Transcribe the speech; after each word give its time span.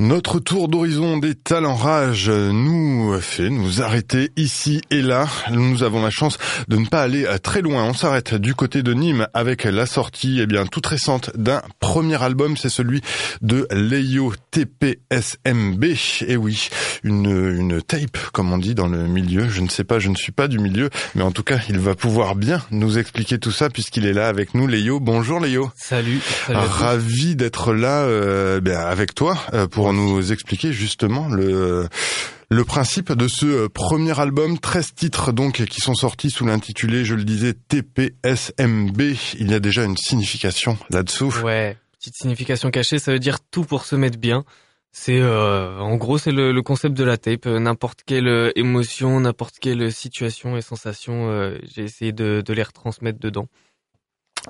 Notre 0.00 0.38
tour 0.38 0.68
d'horizon 0.68 1.18
des 1.18 1.34
talents 1.34 1.74
rage 1.74 2.30
nous 2.30 3.20
fait 3.20 3.50
nous 3.50 3.82
arrêter 3.82 4.30
ici 4.34 4.80
et 4.90 5.02
là. 5.02 5.28
Nous 5.50 5.82
avons 5.82 6.02
la 6.02 6.08
chance 6.08 6.38
de 6.68 6.78
ne 6.78 6.86
pas 6.86 7.02
aller 7.02 7.26
très 7.42 7.60
loin. 7.60 7.84
On 7.84 7.92
s'arrête 7.92 8.34
du 8.34 8.54
côté 8.54 8.82
de 8.82 8.94
Nîmes 8.94 9.26
avec 9.34 9.64
la 9.64 9.84
sortie, 9.84 10.38
eh 10.40 10.46
bien, 10.46 10.64
toute 10.64 10.86
récente 10.86 11.36
d'un 11.36 11.60
premier 11.80 12.22
album. 12.22 12.56
C'est 12.56 12.70
celui 12.70 13.02
de 13.42 13.68
Leio 13.70 14.32
TPSMB. 14.52 15.84
Et 16.26 16.36
oui, 16.38 16.70
une, 17.04 17.26
une 17.58 17.82
tape, 17.82 18.16
comme 18.32 18.54
on 18.54 18.58
dit 18.58 18.74
dans 18.74 18.88
le 18.88 19.06
milieu. 19.06 19.50
Je 19.50 19.60
ne 19.60 19.68
sais 19.68 19.84
pas, 19.84 19.98
je 19.98 20.08
ne 20.08 20.16
suis 20.16 20.32
pas 20.32 20.48
du 20.48 20.58
milieu, 20.58 20.88
mais 21.14 21.22
en 21.22 21.30
tout 21.30 21.42
cas, 21.42 21.58
il 21.68 21.78
va 21.78 21.94
pouvoir 21.94 22.36
bien 22.36 22.62
nous 22.70 22.96
expliquer 22.96 23.38
tout 23.38 23.52
ça 23.52 23.68
puisqu'il 23.68 24.06
est 24.06 24.14
là 24.14 24.28
avec 24.28 24.54
nous. 24.54 24.66
Léo, 24.66 24.98
bonjour 24.98 25.40
Léo. 25.40 25.70
Salut. 25.76 26.22
Ravi 26.48 27.36
d'être 27.36 27.74
là 27.74 28.04
euh, 28.04 28.62
ben, 28.62 28.78
avec 28.78 29.14
toi 29.14 29.36
euh, 29.52 29.66
pour 29.66 29.89
nous 29.92 30.32
expliquer 30.32 30.72
justement 30.72 31.28
le 31.28 31.88
le 32.50 32.64
principe 32.64 33.12
de 33.12 33.28
ce 33.28 33.46
euh, 33.46 33.68
premier 33.68 34.18
album, 34.18 34.58
13 34.58 34.94
titres 34.94 35.32
donc 35.32 35.64
qui 35.64 35.80
sont 35.80 35.94
sortis 35.94 36.30
sous 36.30 36.44
l'intitulé, 36.44 37.04
je 37.04 37.14
le 37.14 37.24
disais, 37.24 37.54
TPSMB. 37.54 39.00
Il 39.38 39.50
y 39.50 39.54
a 39.54 39.60
déjà 39.60 39.84
une 39.84 39.96
signification 39.96 40.76
là-dessous. 40.90 41.32
Ouais, 41.44 41.76
petite 41.98 42.16
signification 42.16 42.70
cachée, 42.70 42.98
ça 42.98 43.12
veut 43.12 43.20
dire 43.20 43.38
tout 43.52 43.64
pour 43.64 43.84
se 43.84 43.94
mettre 43.94 44.18
bien. 44.18 44.44
C'est 44.92 45.20
euh, 45.20 45.78
en 45.78 45.94
gros 45.96 46.18
c'est 46.18 46.32
le, 46.32 46.60
concept 46.62 46.96
de 46.96 47.04
la 47.04 47.16
tape. 47.16 47.46
N'importe 47.46 48.00
quelle 48.04 48.26
euh, 48.26 48.50
émotion, 48.56 49.20
n'importe 49.20 49.60
quelle 49.60 49.92
situation 49.92 50.56
et 50.56 50.60
sensation, 50.60 51.54
j'ai 51.72 51.84
essayé 51.84 52.10
de, 52.10 52.42
les 52.48 52.62
retransmettre 52.64 53.20
dedans. 53.20 53.46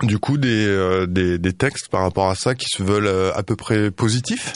Du 0.03 0.19
coup, 0.19 0.39
des, 0.39 1.05
des, 1.09 1.39
des 1.39 1.53
textes 1.53 1.89
par 1.89 2.01
rapport 2.03 2.31
à 2.31 2.35
ça 2.35 2.55
qui 2.55 2.67
se 2.71 2.83
veulent 2.83 3.33
à 3.35 3.43
peu 3.43 3.57
près 3.57 3.91
positifs? 3.91 4.55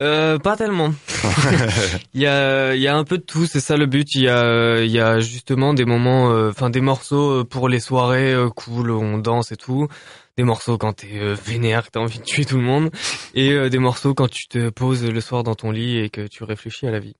Euh, 0.00 0.38
pas 0.38 0.56
tellement. 0.56 0.94
il 2.14 2.20
y 2.20 2.26
a 2.26 2.74
il 2.74 2.80
y 2.80 2.86
a 2.86 2.96
un 2.96 3.02
peu 3.02 3.18
de 3.18 3.22
tout, 3.22 3.46
c'est 3.46 3.60
ça 3.60 3.76
le 3.76 3.86
but. 3.86 4.14
Il 4.14 4.22
y 4.22 4.28
a 4.28 4.80
il 4.80 4.90
y 4.90 5.00
a 5.00 5.18
justement 5.18 5.74
des 5.74 5.84
moments, 5.84 6.30
euh, 6.30 6.50
enfin 6.50 6.70
des 6.70 6.80
morceaux 6.80 7.44
pour 7.44 7.68
les 7.68 7.80
soirées 7.80 8.32
euh, 8.32 8.48
cool, 8.48 8.92
on 8.92 9.18
danse 9.18 9.50
et 9.50 9.56
tout. 9.56 9.88
Des 10.36 10.44
morceaux 10.44 10.78
quand 10.78 10.92
t'es 10.92 11.18
euh, 11.18 11.34
vénère, 11.34 11.84
que 11.84 11.90
t'as 11.90 12.00
envie 12.00 12.20
de 12.20 12.24
tuer 12.24 12.44
tout 12.44 12.58
le 12.58 12.62
monde, 12.62 12.90
et 13.34 13.70
des 13.70 13.78
morceaux 13.78 14.14
quand 14.14 14.30
tu 14.30 14.46
te 14.46 14.68
poses 14.68 15.04
le 15.04 15.20
soir 15.20 15.42
dans 15.42 15.56
ton 15.56 15.72
lit 15.72 15.98
et 15.98 16.10
que 16.10 16.28
tu 16.28 16.44
réfléchis 16.44 16.86
à 16.86 16.92
la 16.92 17.00
vie. 17.00 17.16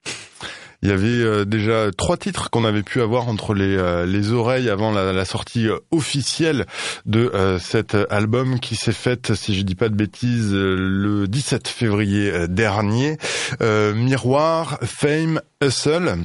Il 0.82 0.90
y 0.90 0.92
avait 0.92 1.06
euh, 1.08 1.44
déjà 1.44 1.90
trois 1.96 2.16
titres 2.16 2.50
qu'on 2.50 2.64
avait 2.64 2.84
pu 2.84 3.02
avoir 3.02 3.28
entre 3.28 3.52
les, 3.52 3.76
euh, 3.76 4.06
les 4.06 4.30
oreilles 4.32 4.70
avant 4.70 4.92
la, 4.92 5.12
la 5.12 5.24
sortie 5.24 5.66
euh, 5.66 5.78
officielle 5.90 6.66
de 7.04 7.32
cet 7.60 7.96
album 8.10 8.60
qui 8.60 8.76
s'est 8.76 8.92
faite, 8.92 9.34
si 9.34 9.56
je 9.56 9.62
dis 9.62 9.74
pas 9.74 9.88
de 9.88 9.94
bêtises, 9.94 10.52
le 10.52 11.26
17 11.26 11.68
février 11.68 12.48
dernier. 12.48 13.16
Miroir, 13.60 14.78
Fame, 14.82 15.40
Hustle. 15.62 16.18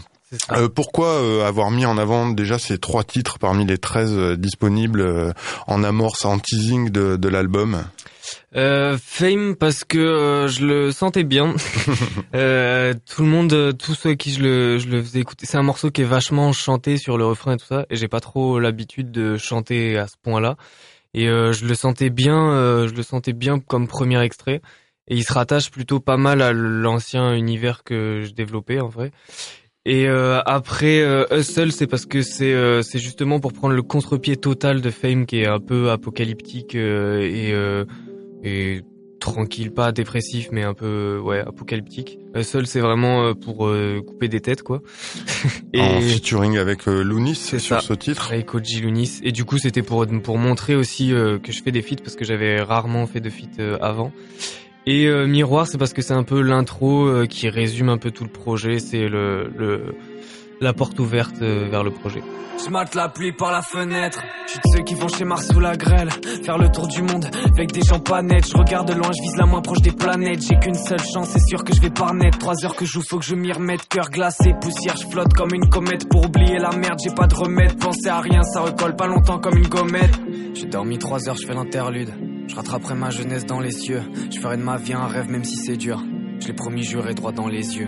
pourquoi 0.75 1.45
avoir 1.45 1.71
mis 1.71 1.85
en 1.85 1.97
avant 1.97 2.29
déjà 2.29 2.59
ces 2.59 2.77
trois 2.77 3.03
titres 3.03 3.39
parmi 3.39 3.65
les 3.65 3.77
13 3.77 4.37
disponibles 4.37 5.33
en 5.67 5.83
amorce, 5.83 6.25
en 6.25 6.39
teasing 6.39 6.89
de, 6.89 7.15
de 7.15 7.29
l'album? 7.29 7.83
Euh, 8.55 8.97
Fame 9.01 9.55
parce 9.55 9.83
que 9.83 9.97
euh, 9.97 10.47
je 10.47 10.65
le 10.65 10.91
sentais 10.91 11.23
bien. 11.23 11.55
euh, 12.35 12.93
tout 13.09 13.23
le 13.23 13.27
monde, 13.27 13.77
tous 13.77 13.95
ceux 13.95 14.11
à 14.11 14.15
qui 14.15 14.31
je 14.31 14.41
le, 14.41 14.77
je 14.77 14.87
le 14.87 15.01
faisais 15.01 15.19
écouter, 15.19 15.45
c'est 15.45 15.57
un 15.57 15.63
morceau 15.63 15.91
qui 15.91 16.01
est 16.01 16.05
vachement 16.05 16.51
chanté 16.53 16.97
sur 16.97 17.17
le 17.17 17.25
refrain 17.25 17.53
et 17.53 17.57
tout 17.57 17.65
ça, 17.65 17.85
et 17.89 17.95
j'ai 17.95 18.07
pas 18.07 18.19
trop 18.19 18.59
l'habitude 18.59 19.11
de 19.11 19.37
chanter 19.37 19.97
à 19.97 20.07
ce 20.07 20.15
point-là. 20.21 20.57
Et 21.13 21.27
euh, 21.27 21.53
je 21.53 21.65
le 21.65 21.75
sentais 21.75 22.09
bien, 22.09 22.51
euh, 22.51 22.87
je 22.87 22.93
le 22.93 23.03
sentais 23.03 23.33
bien 23.33 23.59
comme 23.59 23.87
premier 23.87 24.21
extrait. 24.21 24.61
Et 25.07 25.15
il 25.15 25.23
se 25.23 25.33
rattache 25.33 25.69
plutôt 25.69 25.99
pas 25.99 26.17
mal 26.17 26.41
à 26.41 26.53
l'ancien 26.53 27.33
univers 27.33 27.83
que 27.83 28.23
je 28.25 28.31
développais 28.31 28.79
en 28.79 28.87
vrai. 28.87 29.11
Et 29.85 30.07
euh, 30.07 30.39
après 30.45 31.01
euh, 31.01 31.25
Hustle, 31.29 31.73
c'est 31.73 31.87
parce 31.87 32.05
que 32.05 32.21
c'est 32.21 32.55
c'est 32.83 32.99
justement 32.99 33.41
pour 33.41 33.51
prendre 33.51 33.75
le 33.75 33.81
contre-pied 33.81 34.37
total 34.37 34.79
de 34.79 34.89
Fame 34.89 35.25
qui 35.25 35.39
est 35.41 35.45
un 35.45 35.59
peu 35.59 35.91
apocalyptique 35.91 36.73
et 36.73 37.53
et 38.43 38.81
tranquille, 39.23 39.71
pas 39.71 39.93
dépressif, 39.93 40.49
mais 40.51 40.63
un 40.63 40.73
peu 40.73 41.17
ouais 41.23 41.39
apocalyptique. 41.39 42.19
Euh, 42.35 42.43
seul, 42.43 42.67
c'est 42.67 42.81
vraiment 42.81 43.23
euh, 43.23 43.33
pour 43.33 43.67
euh, 43.67 44.01
couper 44.05 44.27
des 44.27 44.41
têtes, 44.41 44.63
quoi. 44.63 44.81
et 45.73 45.79
en 45.79 46.01
featuring 46.01 46.57
avec 46.57 46.85
Lunis 46.85 47.35
sur 47.35 47.59
ça, 47.61 47.79
ce 47.79 47.93
titre. 47.93 48.29
Avec 48.31 48.53
Oji 48.53 48.81
Lunis. 48.81 49.21
Et 49.23 49.31
du 49.31 49.45
coup, 49.45 49.57
c'était 49.57 49.81
pour 49.81 50.05
pour 50.23 50.37
montrer 50.37 50.75
aussi 50.75 51.09
que 51.09 51.51
je 51.51 51.63
fais 51.63 51.71
des 51.71 51.81
feats 51.81 52.01
parce 52.03 52.15
que 52.17 52.25
j'avais 52.25 52.61
rarement 52.61 53.07
fait 53.07 53.21
de 53.21 53.29
feats 53.29 53.77
avant. 53.81 54.11
Et 54.85 55.07
Miroir, 55.25 55.67
c'est 55.67 55.77
parce 55.77 55.93
que 55.93 56.01
c'est 56.01 56.13
un 56.13 56.23
peu 56.23 56.41
l'intro 56.41 57.25
qui 57.29 57.47
résume 57.47 57.87
un 57.87 57.97
peu 57.97 58.11
tout 58.11 58.25
le 58.25 58.29
projet. 58.29 58.79
C'est 58.79 59.07
le, 59.07 59.49
le 59.57 59.95
la 60.63 60.73
porte 60.73 60.99
ouverte 60.99 61.37
vers 61.39 61.83
le 61.83 61.91
projet. 61.91 62.21
Je 62.63 62.69
mate 62.69 62.95
la 62.95 63.09
pluie 63.09 63.31
par 63.31 63.51
la 63.51 63.61
fenêtre. 63.61 64.23
Je 64.45 64.51
suis 64.51 64.59
de 64.59 64.77
ceux 64.77 64.83
qui 64.83 64.95
vont 64.95 65.07
chez 65.07 65.25
Mars 65.25 65.47
sous 65.47 65.59
la 65.59 65.75
grêle. 65.75 66.09
Faire 66.43 66.57
le 66.57 66.69
tour 66.69 66.87
du 66.87 67.01
monde 67.01 67.25
avec 67.51 67.71
des 67.71 67.81
gens 67.81 67.99
pas 67.99 68.21
nets. 68.21 68.47
Je 68.47 68.57
regarde 68.57 68.91
loin, 68.91 69.09
je 69.11 69.21
vise 69.21 69.37
la 69.37 69.45
moins 69.45 69.61
proche 69.61 69.81
des 69.81 69.91
planètes. 69.91 70.41
J'ai 70.47 70.57
qu'une 70.59 70.75
seule 70.75 71.01
chance, 71.01 71.29
c'est 71.29 71.45
sûr 71.47 71.63
que 71.63 71.73
je 71.73 71.81
vais 71.81 71.89
pas 71.89 72.13
naître. 72.13 72.37
Trois 72.37 72.63
heures 72.63 72.75
que 72.75 72.85
je 72.85 72.91
joue, 72.91 73.01
faut 73.01 73.17
que 73.17 73.25
je 73.25 73.35
m'y 73.35 73.51
remette. 73.51 73.87
Cœur 73.89 74.09
glacé, 74.09 74.53
poussière, 74.61 74.95
je 74.97 75.07
flotte 75.07 75.33
comme 75.33 75.53
une 75.53 75.67
comète. 75.69 76.07
Pour 76.07 76.25
oublier 76.25 76.59
la 76.59 76.71
merde, 76.71 76.99
j'ai 77.03 77.13
pas 77.13 77.27
de 77.27 77.35
remède. 77.35 77.77
Penser 77.79 78.09
à 78.09 78.21
rien, 78.21 78.43
ça 78.43 78.61
recolle 78.61 78.95
pas 78.95 79.07
longtemps 79.07 79.39
comme 79.39 79.57
une 79.57 79.67
gommette. 79.67 80.19
J'ai 80.53 80.67
dormi 80.67 80.99
trois 80.99 81.27
heures, 81.27 81.35
je 81.35 81.47
fais 81.47 81.53
l'interlude. 81.53 82.13
Je 82.47 82.55
rattraperai 82.55 82.93
ma 82.93 83.09
jeunesse 83.09 83.45
dans 83.45 83.59
les 83.59 83.71
cieux. 83.71 84.03
Je 84.31 84.39
ferai 84.39 84.57
de 84.57 84.63
ma 84.63 84.77
vie 84.77 84.93
un 84.93 85.07
rêve 85.07 85.29
même 85.29 85.43
si 85.43 85.55
c'est 85.55 85.77
dur. 85.77 86.01
Je 86.39 86.47
l'ai 86.47 86.53
promis, 86.53 86.83
juré 86.83 87.13
droit 87.13 87.31
dans 87.31 87.47
les 87.47 87.77
yeux. 87.77 87.87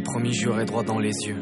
Je 0.00 0.06
l'ai 0.06 0.12
promis, 0.12 0.32
juré 0.32 0.64
droit 0.64 0.82
dans 0.82 0.98
les 0.98 1.12
yeux. 1.26 1.36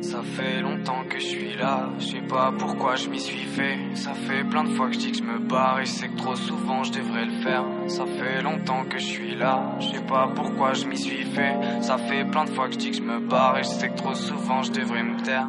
Ça 0.00 0.22
fait 0.22 0.60
longtemps 0.60 1.04
que 1.08 1.18
je 1.18 1.26
suis 1.26 1.56
là, 1.56 1.90
je 1.98 2.04
sais 2.04 2.20
pas 2.28 2.52
pourquoi 2.56 2.94
je 2.94 3.08
m'y 3.08 3.18
suis 3.18 3.46
fait. 3.46 3.78
Ça 3.94 4.14
fait 4.14 4.44
plein 4.44 4.62
de 4.62 4.68
fois 4.68 4.86
que 4.86 4.94
je 4.94 4.98
dis 5.00 5.10
que 5.10 5.18
je 5.18 5.24
me 5.24 5.40
barre 5.48 5.80
et 5.80 5.86
c'est 5.86 6.08
que 6.08 6.16
trop 6.16 6.36
souvent 6.36 6.84
je 6.84 6.92
devrais 6.92 7.24
le 7.24 7.42
faire. 7.42 7.64
Ça 7.88 8.04
fait 8.06 8.42
longtemps 8.42 8.84
que 8.84 8.98
je 8.98 9.06
suis 9.06 9.34
là, 9.34 9.76
je 9.80 9.88
sais 9.88 10.04
pas 10.04 10.30
pourquoi 10.36 10.72
je 10.74 10.86
m'y 10.86 10.96
suis 10.96 11.24
fait. 11.24 11.56
Ça 11.80 11.98
fait 11.98 12.24
plein 12.24 12.44
de 12.44 12.50
fois 12.50 12.68
que 12.68 12.74
je 12.74 12.78
dis 12.78 12.90
que 12.90 12.98
je 12.98 13.02
me 13.02 13.18
barre 13.28 13.58
et 13.58 13.64
sais 13.64 13.88
que 13.88 13.96
trop 13.96 14.14
souvent 14.14 14.62
je 14.62 14.70
devrais 14.70 15.02
me 15.02 15.20
taire 15.22 15.48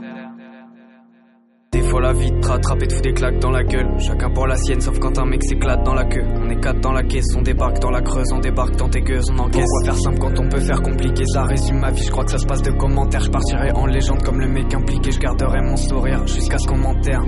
la 1.99 2.13
te 2.13 2.47
rattrape 2.47 2.83
et 2.83 2.87
te 2.87 2.93
fout 2.93 3.03
des 3.03 3.13
claques 3.13 3.39
dans 3.39 3.51
la 3.51 3.63
gueule. 3.63 3.87
Chacun 3.99 4.29
pour 4.29 4.47
la 4.47 4.55
sienne, 4.55 4.81
sauf 4.81 4.99
quand 4.99 5.17
un 5.17 5.25
mec 5.25 5.43
s'éclate 5.43 5.83
dans 5.83 5.93
la 5.93 6.05
queue. 6.05 6.25
On 6.35 6.49
est 6.49 6.59
quatre 6.59 6.79
dans 6.79 6.91
la 6.91 7.03
caisse, 7.03 7.35
on 7.37 7.41
débarque 7.41 7.79
dans 7.79 7.91
la 7.91 8.01
creuse, 8.01 8.31
on 8.33 8.39
débarque 8.39 8.75
dans 8.75 8.89
tes 8.89 9.01
gueuses, 9.01 9.29
on 9.31 9.39
encaisse. 9.39 9.65
Pourquoi 9.65 9.85
faire 9.85 9.97
simple 9.97 10.19
quand 10.19 10.39
on 10.39 10.49
peut 10.49 10.59
faire 10.59 10.81
compliqué? 10.81 11.23
Ça 11.25 11.43
résume 11.43 11.79
ma 11.79 11.91
vie, 11.91 12.03
je 12.03 12.11
crois 12.11 12.25
que 12.25 12.31
ça 12.31 12.37
se 12.37 12.45
passe 12.45 12.61
de 12.61 12.71
commentaires. 12.71 13.21
Je 13.21 13.29
partirai 13.29 13.71
en 13.71 13.85
légende 13.85 14.23
comme 14.23 14.39
le 14.39 14.47
mec 14.47 14.73
impliqué, 14.73 15.11
je 15.11 15.19
garderai 15.19 15.61
mon 15.61 15.77
sourire 15.77 16.25
jusqu'à 16.27 16.57
ce 16.57 16.67
qu'on 16.67 16.77
m'enterre. 16.77 17.23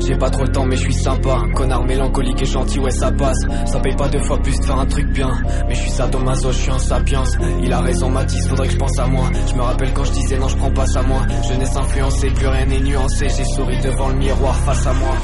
J'ai 0.00 0.16
pas 0.16 0.30
trop 0.30 0.42
le 0.42 0.52
temps 0.52 0.64
mais 0.64 0.76
je 0.76 0.82
suis 0.82 0.94
sympa. 0.94 1.42
Connard 1.54 1.84
mélancolique 1.84 2.42
et 2.42 2.46
gentil 2.46 2.78
ouais 2.78 2.90
ça 2.90 3.10
passe. 3.12 3.40
Ça 3.66 3.80
paye 3.80 3.96
pas 3.96 4.08
deux 4.08 4.22
fois 4.22 4.38
plus 4.38 4.58
de 4.58 4.64
faire 4.64 4.78
un 4.78 4.86
truc 4.86 5.06
bien. 5.12 5.30
Mais 5.68 5.74
je 5.74 5.80
suis 5.80 5.90
sadomaso, 5.90 6.52
je 6.52 6.58
suis 6.58 6.70
un 6.70 6.78
sapiens. 6.78 7.24
Il 7.62 7.72
a 7.72 7.80
raison 7.80 8.10
Mathis, 8.10 8.46
faudrait 8.48 8.66
que 8.66 8.72
je 8.74 8.78
pense 8.78 8.98
à 8.98 9.06
moi. 9.06 9.30
Je 9.48 9.54
me 9.54 9.62
rappelle 9.62 9.92
quand 9.92 10.04
je 10.04 10.12
disais 10.12 10.38
non 10.38 10.48
je 10.48 10.56
prends 10.56 10.72
pas 10.72 10.86
ça 10.86 11.02
moi. 11.02 11.22
Jeunesse 11.48 11.76
influencée, 11.76 12.30
plus 12.30 12.48
rien 12.48 12.66
n'est 12.66 12.80
nuancé. 12.80 13.28
J'ai 13.28 13.44
souri 13.44 13.78
devant 13.80 14.08
le 14.08 14.16
miroir 14.16 14.54
face 14.56 14.86
à 14.86 14.92
moi 14.92 15.16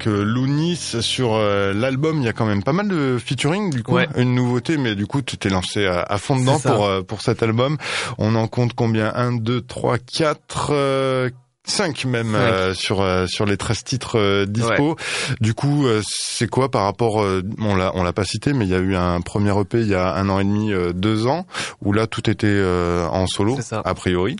avec 0.00 0.06
euh, 0.06 0.24
Lounis 0.24 0.76
sur 1.00 1.34
euh, 1.34 1.72
l'album. 1.74 2.18
Il 2.18 2.24
y 2.24 2.28
a 2.28 2.32
quand 2.32 2.46
même 2.46 2.62
pas 2.62 2.72
mal 2.72 2.88
de 2.88 3.18
featuring 3.18 3.70
du 3.70 3.82
coup, 3.82 3.98
une 4.16 4.34
nouveauté, 4.34 4.76
mais 4.76 4.94
du 4.94 5.06
coup 5.06 5.22
tu 5.22 5.36
t'es 5.36 5.48
lancé 5.48 5.86
à, 5.86 6.18
fond 6.18 6.36
dedans 6.36 6.58
pour 6.58 6.86
euh, 6.86 7.02
pour 7.02 7.20
cet 7.20 7.42
album. 7.42 7.76
On 8.18 8.34
en 8.34 8.46
compte 8.46 8.72
combien? 8.74 9.12
1, 9.14 9.32
2, 9.32 9.60
3, 9.62 9.98
4... 9.98 11.30
5 11.62 12.06
même 12.06 12.36
sur 12.74 13.06
sur 13.28 13.44
les 13.44 13.56
13 13.56 13.84
titres 13.84 14.44
dispo. 14.46 14.96
Du 15.40 15.54
coup, 15.54 15.86
c'est 16.02 16.48
quoi 16.48 16.70
par 16.70 16.82
rapport 16.84 17.24
on 17.60 17.76
l'a 17.76 17.92
on 17.94 18.02
l'a 18.02 18.12
pas 18.12 18.24
cité 18.24 18.54
mais 18.54 18.64
il 18.64 18.70
y 18.70 18.74
a 18.74 18.78
eu 18.78 18.96
un 18.96 19.20
premier 19.20 19.56
EP 19.60 19.80
il 19.80 19.86
y 19.86 19.94
a 19.94 20.14
un 20.14 20.28
an 20.30 20.40
et 20.40 20.44
demi 20.44 20.72
deux 20.94 21.26
ans 21.26 21.46
où 21.84 21.92
là 21.92 22.06
tout 22.08 22.28
était 22.28 22.60
en 23.10 23.26
solo 23.26 23.58
a 23.84 23.94
priori. 23.94 24.36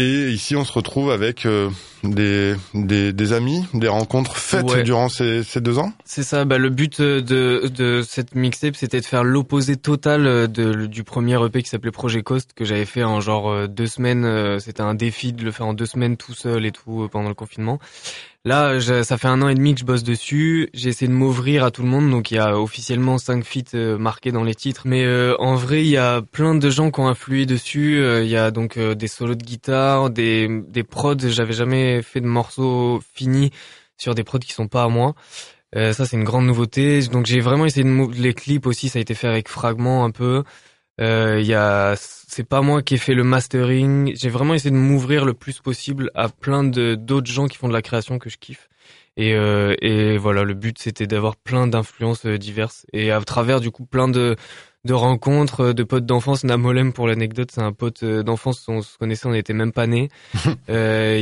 Et 0.00 0.30
ici, 0.30 0.56
on 0.56 0.64
se 0.64 0.72
retrouve 0.72 1.10
avec 1.10 1.44
euh, 1.44 1.68
des, 2.02 2.54
des, 2.72 3.12
des 3.12 3.32
amis, 3.32 3.66
des 3.74 3.88
rencontres 3.88 4.36
faites 4.36 4.82
durant 4.82 5.10
ces, 5.10 5.42
ces 5.42 5.60
deux 5.60 5.78
ans. 5.78 5.92
C'est 6.06 6.22
ça. 6.22 6.46
Bah, 6.46 6.56
le 6.56 6.70
but 6.70 7.02
de, 7.02 7.20
de 7.68 8.02
cette 8.02 8.34
mixtape, 8.34 8.76
c'était 8.76 9.00
de 9.00 9.04
faire 9.04 9.24
l'opposé 9.24 9.76
total 9.76 10.50
de, 10.50 10.86
du 10.86 11.04
premier 11.04 11.44
EP 11.44 11.62
qui 11.62 11.68
s'appelait 11.68 11.90
Projet 11.90 12.22
Coast 12.22 12.52
que 12.54 12.64
j'avais 12.64 12.86
fait 12.86 13.04
en 13.04 13.20
genre 13.20 13.68
deux 13.68 13.86
semaines. 13.86 14.58
C'était 14.58 14.80
un 14.80 14.94
défi 14.94 15.32
de 15.34 15.44
le 15.44 15.50
faire 15.50 15.66
en 15.66 15.74
deux 15.74 15.86
semaines 15.86 16.16
tout 16.16 16.34
seul 16.34 16.64
et 16.64 16.72
tout 16.72 17.08
pendant 17.12 17.28
le 17.28 17.34
confinement. 17.34 17.78
Là, 18.46 18.80
ça 19.04 19.18
fait 19.18 19.28
un 19.28 19.42
an 19.42 19.48
et 19.48 19.54
demi 19.54 19.74
que 19.74 19.80
je 19.80 19.84
bosse 19.84 20.02
dessus. 20.02 20.70
J'ai 20.72 20.88
essayé 20.88 21.08
de 21.08 21.12
m'ouvrir 21.12 21.62
à 21.62 21.70
tout 21.70 21.82
le 21.82 21.88
monde, 21.88 22.10
donc 22.10 22.30
il 22.30 22.36
y 22.36 22.38
a 22.38 22.58
officiellement 22.58 23.18
cinq 23.18 23.44
feats 23.44 23.74
euh, 23.74 23.98
marqués 23.98 24.32
dans 24.32 24.44
les 24.44 24.54
titres. 24.54 24.84
Mais 24.86 25.04
euh, 25.04 25.36
en 25.38 25.56
vrai, 25.56 25.82
il 25.82 25.90
y 25.90 25.98
a 25.98 26.22
plein 26.22 26.54
de 26.54 26.70
gens 26.70 26.90
qui 26.90 27.00
ont 27.00 27.08
influé 27.08 27.44
dessus. 27.44 28.00
Euh, 28.00 28.24
il 28.24 28.30
y 28.30 28.38
a 28.38 28.50
donc 28.50 28.78
des 28.78 29.08
solos 29.08 29.34
de 29.34 29.44
guitare, 29.44 30.08
des 30.08 30.48
des 30.68 30.84
prods. 30.84 31.18
J'avais 31.18 31.52
jamais 31.52 32.00
fait 32.00 32.22
de 32.22 32.26
morceaux 32.26 33.02
finis 33.12 33.50
sur 33.98 34.14
des 34.14 34.24
prods 34.24 34.38
qui 34.38 34.54
sont 34.54 34.68
pas 34.68 34.84
à 34.84 34.88
moi. 34.88 35.14
ça, 35.74 36.06
c'est 36.06 36.16
une 36.16 36.24
grande 36.24 36.46
nouveauté. 36.46 37.02
Donc 37.08 37.26
j'ai 37.26 37.40
vraiment 37.40 37.66
essayé 37.66 37.84
de 37.84 38.22
les 38.22 38.32
clips 38.34 38.66
aussi. 38.66 38.88
Ça 38.88 38.98
a 39.00 39.02
été 39.02 39.14
fait 39.14 39.28
avec 39.28 39.48
fragments 39.48 40.04
un 40.04 40.10
peu. 40.10 40.44
Il 41.00 41.46
y 41.46 41.54
a 41.54 41.96
c'est 42.30 42.44
pas 42.44 42.62
moi 42.62 42.80
qui 42.80 42.94
ai 42.94 42.98
fait 42.98 43.14
le 43.14 43.24
mastering. 43.24 44.12
J'ai 44.14 44.28
vraiment 44.28 44.54
essayé 44.54 44.70
de 44.70 44.76
m'ouvrir 44.76 45.24
le 45.24 45.34
plus 45.34 45.58
possible 45.60 46.12
à 46.14 46.28
plein 46.28 46.62
de 46.62 46.94
d'autres 46.94 47.30
gens 47.30 47.48
qui 47.48 47.56
font 47.56 47.66
de 47.66 47.72
la 47.72 47.82
création 47.82 48.20
que 48.20 48.30
je 48.30 48.38
kiffe. 48.38 48.68
Et, 49.16 49.34
euh, 49.34 49.74
et 49.82 50.16
voilà, 50.16 50.44
le 50.44 50.54
but 50.54 50.78
c'était 50.78 51.08
d'avoir 51.08 51.36
plein 51.36 51.66
d'influences 51.66 52.26
euh, 52.26 52.38
diverses 52.38 52.86
et 52.92 53.10
à 53.10 53.20
travers 53.20 53.60
du 53.60 53.72
coup 53.72 53.84
plein 53.84 54.06
de 54.06 54.36
de 54.84 54.94
rencontres, 54.94 55.60
euh, 55.60 55.72
de 55.74 55.82
potes 55.82 56.06
d'enfance. 56.06 56.44
Namolem 56.44 56.92
pour 56.92 57.08
l'anecdote, 57.08 57.50
c'est 57.52 57.62
un 57.62 57.72
pote 57.72 58.04
d'enfance, 58.04 58.64
on 58.68 58.80
se 58.80 58.96
connaissait, 58.96 59.26
on 59.26 59.32
n'était 59.32 59.52
même 59.52 59.72
pas 59.72 59.88
nés. 59.88 60.08
Il 60.46 60.54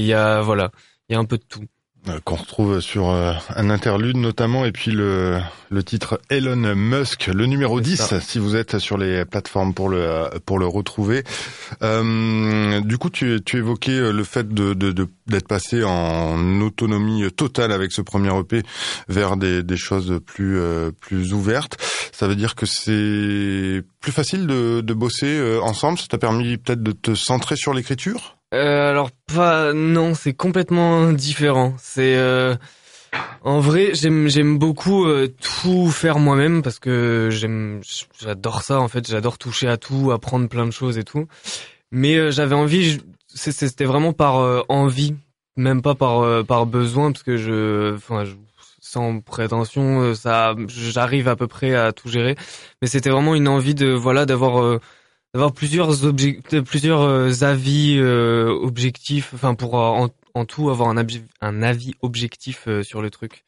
y 0.04 0.12
a 0.12 0.42
voilà, 0.42 0.70
il 1.08 1.14
y 1.14 1.16
a 1.16 1.18
un 1.18 1.24
peu 1.24 1.38
de 1.38 1.44
tout. 1.48 1.64
Euh, 2.08 2.20
qu'on 2.24 2.36
retrouve 2.36 2.80
sur 2.80 3.10
euh, 3.10 3.32
un 3.56 3.70
interlude 3.70 4.16
notamment 4.16 4.64
et 4.64 4.72
puis 4.72 4.90
le, 4.90 5.38
le 5.70 5.82
titre 5.82 6.20
Elon 6.30 6.74
Musk 6.74 7.26
le 7.26 7.46
numéro 7.46 7.80
10 7.80 8.18
si 8.20 8.38
vous 8.38 8.56
êtes 8.56 8.78
sur 8.78 8.98
les 8.98 9.24
plateformes 9.24 9.74
pour 9.74 9.88
le 9.88 10.28
pour 10.44 10.58
le 10.58 10.66
retrouver. 10.66 11.24
Euh, 11.82 12.80
du 12.80 12.98
coup 12.98 13.10
tu, 13.10 13.40
tu 13.44 13.58
évoquais 13.58 14.12
le 14.12 14.24
fait 14.24 14.48
de 14.48 14.74
d'être 14.74 15.08
de, 15.26 15.38
passé 15.46 15.82
en 15.84 16.60
autonomie 16.60 17.30
totale 17.32 17.72
avec 17.72 17.92
ce 17.92 18.02
premier 18.02 18.36
EP 18.38 18.62
vers 19.08 19.36
des, 19.36 19.62
des 19.62 19.76
choses 19.76 20.20
plus 20.24 20.60
plus 21.00 21.32
ouvertes. 21.32 21.76
Ça 22.12 22.28
veut 22.28 22.36
dire 22.36 22.54
que 22.54 22.66
c'est 22.66 23.82
plus 24.00 24.12
facile 24.12 24.46
de, 24.46 24.80
de 24.80 24.94
bosser 24.94 25.58
ensemble? 25.62 25.98
Ça 25.98 26.06
t'a 26.08 26.18
permis 26.18 26.56
peut-être 26.56 26.82
de 26.82 26.92
te 26.92 27.14
centrer 27.14 27.56
sur 27.56 27.74
l'écriture? 27.74 28.37
Euh, 28.54 28.90
alors 28.90 29.10
pas 29.34 29.72
non, 29.74 30.14
c'est 30.14 30.32
complètement 30.32 31.12
différent. 31.12 31.74
C'est 31.78 32.16
euh, 32.16 32.54
en 33.42 33.60
vrai, 33.60 33.90
j'aime 33.94 34.28
j'aime 34.28 34.58
beaucoup 34.58 35.04
euh, 35.06 35.28
tout 35.60 35.90
faire 35.90 36.18
moi-même 36.18 36.62
parce 36.62 36.78
que 36.78 37.28
j'aime 37.30 37.80
j'adore 38.20 38.62
ça 38.62 38.80
en 38.80 38.88
fait, 38.88 39.06
j'adore 39.08 39.38
toucher 39.38 39.68
à 39.68 39.76
tout, 39.76 40.12
apprendre 40.12 40.48
plein 40.48 40.66
de 40.66 40.70
choses 40.70 40.96
et 40.98 41.04
tout. 41.04 41.26
Mais 41.90 42.16
euh, 42.16 42.30
j'avais 42.30 42.54
envie 42.54 42.98
c'était 43.34 43.84
vraiment 43.84 44.14
par 44.14 44.64
envie, 44.70 45.14
même 45.56 45.82
pas 45.82 45.94
par 45.94 46.44
par 46.46 46.66
besoin 46.66 47.12
parce 47.12 47.22
que 47.22 47.36
je 47.36 47.94
enfin 47.94 48.24
sans 48.80 49.20
prétention, 49.20 50.14
ça 50.14 50.54
j'arrive 50.66 51.28
à 51.28 51.36
peu 51.36 51.46
près 51.46 51.74
à 51.74 51.92
tout 51.92 52.08
gérer, 52.08 52.36
mais 52.80 52.88
c'était 52.88 53.10
vraiment 53.10 53.34
une 53.34 53.46
envie 53.46 53.74
de 53.74 53.90
voilà 53.90 54.24
d'avoir 54.26 54.80
d'avoir 55.34 55.52
plusieurs 55.52 55.90
plusieurs 56.64 57.02
euh, 57.02 57.42
avis 57.42 57.96
euh, 57.98 58.48
objectifs, 58.48 59.30
enfin 59.34 59.54
pour 59.54 59.78
euh, 59.78 60.08
en, 60.34 60.44
tout 60.44 60.70
avoir 60.70 60.88
un, 60.88 61.04
un 61.40 61.62
avis 61.62 61.94
objectif 62.00 62.68
sur 62.82 63.02
le 63.02 63.10
truc. 63.10 63.44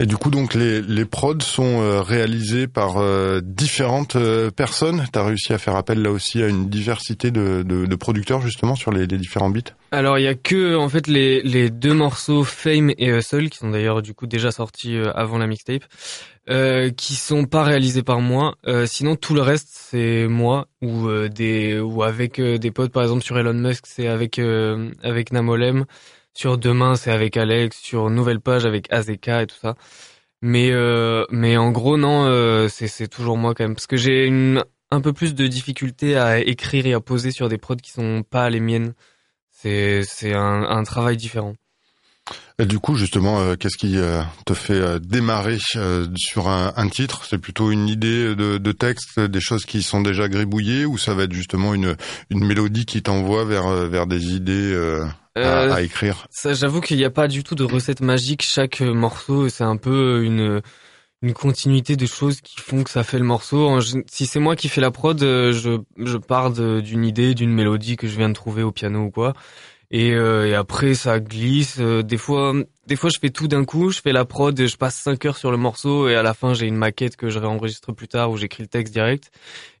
Et 0.00 0.06
du 0.06 0.16
coup, 0.16 0.30
donc 0.30 0.54
les, 0.54 0.82
les 0.82 1.04
prods 1.04 1.38
sont 1.40 2.02
réalisés 2.02 2.66
par 2.66 3.00
différentes 3.40 4.16
personnes. 4.50 5.06
T'as 5.12 5.24
réussi 5.24 5.52
à 5.52 5.58
faire 5.58 5.76
appel 5.76 6.02
là 6.02 6.10
aussi 6.10 6.42
à 6.42 6.48
une 6.48 6.68
diversité 6.68 7.30
de, 7.30 7.62
de, 7.62 7.86
de 7.86 7.94
producteurs 7.94 8.40
justement 8.40 8.74
sur 8.74 8.90
les, 8.90 9.06
les 9.06 9.18
différents 9.18 9.50
beats? 9.50 9.70
Alors 9.92 10.18
il 10.18 10.22
y 10.22 10.26
a 10.26 10.34
que 10.34 10.74
en 10.74 10.88
fait 10.88 11.06
les, 11.06 11.40
les 11.42 11.70
deux 11.70 11.94
morceaux 11.94 12.42
Fame 12.42 12.90
et 12.98 13.10
Hustle 13.10 13.48
qui 13.48 13.58
sont 13.58 13.70
d'ailleurs 13.70 14.02
du 14.02 14.12
coup 14.12 14.26
déjà 14.26 14.50
sortis 14.50 14.96
avant 15.14 15.38
la 15.38 15.46
mixtape 15.46 15.84
euh, 16.48 16.90
qui 16.90 17.14
sont 17.14 17.44
pas 17.44 17.62
réalisés 17.64 18.02
par 18.02 18.20
moi. 18.20 18.56
Euh, 18.66 18.86
sinon 18.86 19.16
tout 19.16 19.34
le 19.34 19.42
reste 19.42 19.68
c'est 19.70 20.26
moi 20.26 20.68
ou 20.82 21.06
euh, 21.08 21.28
des 21.28 21.78
ou 21.80 22.02
avec 22.02 22.38
euh, 22.38 22.58
des 22.58 22.70
potes 22.70 22.92
par 22.92 23.02
exemple 23.02 23.22
sur 23.22 23.38
Elon 23.38 23.54
Musk 23.54 23.86
c'est 23.86 24.06
avec 24.08 24.38
avec 24.38 25.32
Namolem, 25.32 25.84
sur 26.34 26.58
Demain 26.58 26.96
c'est 26.96 27.10
avec 27.12 27.36
Alex, 27.36 27.78
sur 27.78 28.10
Nouvelle 28.10 28.40
Page 28.40 28.66
avec 28.66 28.90
Azeka 28.92 29.42
et 29.42 29.46
tout 29.46 29.56
ça. 29.60 29.74
Mais 30.42 30.72
mais 31.30 31.56
en 31.56 31.70
gros 31.72 31.96
non 31.98 32.68
c'est 32.68 32.88
c'est 32.88 33.08
toujours 33.08 33.36
moi 33.36 33.54
quand 33.54 33.64
même 33.64 33.74
parce 33.74 33.86
que 33.86 33.96
j'ai 33.96 34.28
un 34.90 35.00
peu 35.00 35.12
plus 35.12 35.34
de 35.34 35.46
difficulté 35.46 36.16
à 36.16 36.40
écrire 36.40 36.86
et 36.86 36.94
à 36.94 37.00
poser 37.00 37.30
sur 37.32 37.48
des 37.48 37.58
prods 37.58 37.76
qui 37.76 37.90
sont 37.92 38.22
pas 38.28 38.50
les 38.50 38.60
miennes. 38.60 38.94
C'est 39.50 40.02
c'est 40.04 40.34
un, 40.34 40.62
un 40.64 40.82
travail 40.84 41.16
différent. 41.16 41.54
Et 42.60 42.66
du 42.66 42.78
coup, 42.78 42.94
justement, 42.94 43.40
euh, 43.40 43.56
qu'est-ce 43.56 43.78
qui 43.78 43.96
euh, 43.96 44.22
te 44.44 44.52
fait 44.52 44.74
euh, 44.74 44.98
démarrer 44.98 45.56
sur 46.14 46.48
un, 46.48 46.72
un 46.76 46.88
titre? 46.88 47.24
C'est 47.24 47.38
plutôt 47.38 47.70
une 47.70 47.88
idée 47.88 48.34
de, 48.34 48.58
de, 48.58 48.72
texte, 48.72 49.18
des 49.18 49.40
choses 49.40 49.64
qui 49.64 49.82
sont 49.82 50.02
déjà 50.02 50.28
gribouillées, 50.28 50.84
ou 50.84 50.98
ça 50.98 51.14
va 51.14 51.22
être 51.22 51.32
justement 51.32 51.72
une, 51.72 51.96
une 52.28 52.44
mélodie 52.44 52.84
qui 52.84 53.02
t'envoie 53.02 53.46
vers, 53.46 53.66
vers 53.88 54.06
des 54.06 54.34
idées 54.34 54.74
à, 55.36 55.74
à, 55.74 55.80
écrire? 55.80 56.26
Ça, 56.30 56.52
j'avoue 56.52 56.82
qu'il 56.82 56.98
n'y 56.98 57.04
a 57.04 57.10
pas 57.10 57.28
du 57.28 57.42
tout 57.42 57.54
de 57.54 57.64
recette 57.64 58.02
magique. 58.02 58.42
Chaque 58.42 58.80
morceau, 58.80 59.48
c'est 59.48 59.64
un 59.64 59.76
peu 59.76 60.22
une 60.22 60.60
une 61.22 61.34
continuité 61.34 61.96
de 61.96 62.06
choses 62.06 62.40
qui 62.40 62.58
font 62.62 62.82
que 62.82 62.88
ça 62.88 63.02
fait 63.02 63.18
le 63.18 63.26
morceau. 63.26 63.78
Si 64.10 64.24
c'est 64.24 64.40
moi 64.40 64.56
qui 64.56 64.70
fais 64.70 64.80
la 64.80 64.90
prod, 64.90 65.18
je, 65.20 65.78
je 65.98 66.16
pars 66.16 66.50
d'une 66.50 67.04
idée, 67.04 67.34
d'une 67.34 67.52
mélodie 67.52 67.96
que 67.96 68.08
je 68.08 68.16
viens 68.16 68.30
de 68.30 68.34
trouver 68.34 68.62
au 68.62 68.72
piano 68.72 69.00
ou 69.02 69.10
quoi. 69.10 69.34
Et, 69.92 70.12
euh, 70.12 70.48
et, 70.48 70.54
après 70.54 70.94
ça 70.94 71.18
glisse. 71.18 71.78
Euh, 71.80 72.02
des 72.02 72.16
fois, 72.16 72.54
des 72.86 72.94
fois 72.94 73.10
je 73.12 73.18
fais 73.18 73.30
tout 73.30 73.48
d'un 73.48 73.64
coup. 73.64 73.90
Je 73.90 74.00
fais 74.00 74.12
la 74.12 74.24
prod, 74.24 74.58
et 74.58 74.68
je 74.68 74.76
passe 74.76 74.94
5 74.96 75.24
heures 75.26 75.36
sur 75.36 75.50
le 75.50 75.56
morceau 75.56 76.08
et 76.08 76.14
à 76.14 76.22
la 76.22 76.32
fin 76.34 76.54
j'ai 76.54 76.66
une 76.66 76.76
maquette 76.76 77.16
que 77.16 77.28
je 77.28 77.38
réenregistre 77.40 77.92
plus 77.92 78.06
tard 78.06 78.30
où 78.30 78.36
j'écris 78.36 78.62
le 78.62 78.68
texte 78.68 78.92
direct. 78.92 79.32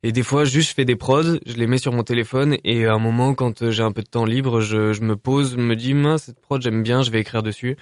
Et 0.02 0.10
des 0.12 0.22
fois 0.24 0.44
juste 0.44 0.70
je 0.70 0.74
fais 0.74 0.84
des 0.84 0.96
prods, 0.96 1.38
je 1.46 1.54
les 1.54 1.66
mets 1.68 1.78
sur 1.78 1.92
mon 1.92 2.02
téléphone 2.02 2.56
et 2.64 2.86
à 2.86 2.94
un 2.94 2.98
moment 2.98 3.34
quand 3.34 3.62
euh, 3.62 3.70
j'ai 3.70 3.82
un 3.84 3.92
peu 3.92 4.02
de 4.02 4.08
temps 4.08 4.24
libre, 4.24 4.60
je, 4.60 4.92
je 4.92 5.02
me 5.02 5.16
pose, 5.16 5.56
me 5.56 5.76
dis 5.76 5.94
mince 5.94 6.24
cette 6.24 6.40
prod 6.40 6.60
j'aime 6.60 6.82
bien, 6.82 7.02
je 7.02 7.10
vais 7.10 7.20
écrire 7.20 7.42
dessus. 7.42 7.76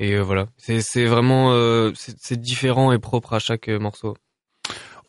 Et 0.00 0.18
voilà, 0.18 0.46
c'est 0.56 0.80
c'est 0.80 1.06
vraiment 1.06 1.52
c'est 1.94 2.40
différent 2.40 2.92
et 2.92 2.98
propre 2.98 3.32
à 3.34 3.40
chaque 3.40 3.68
morceau. 3.68 4.14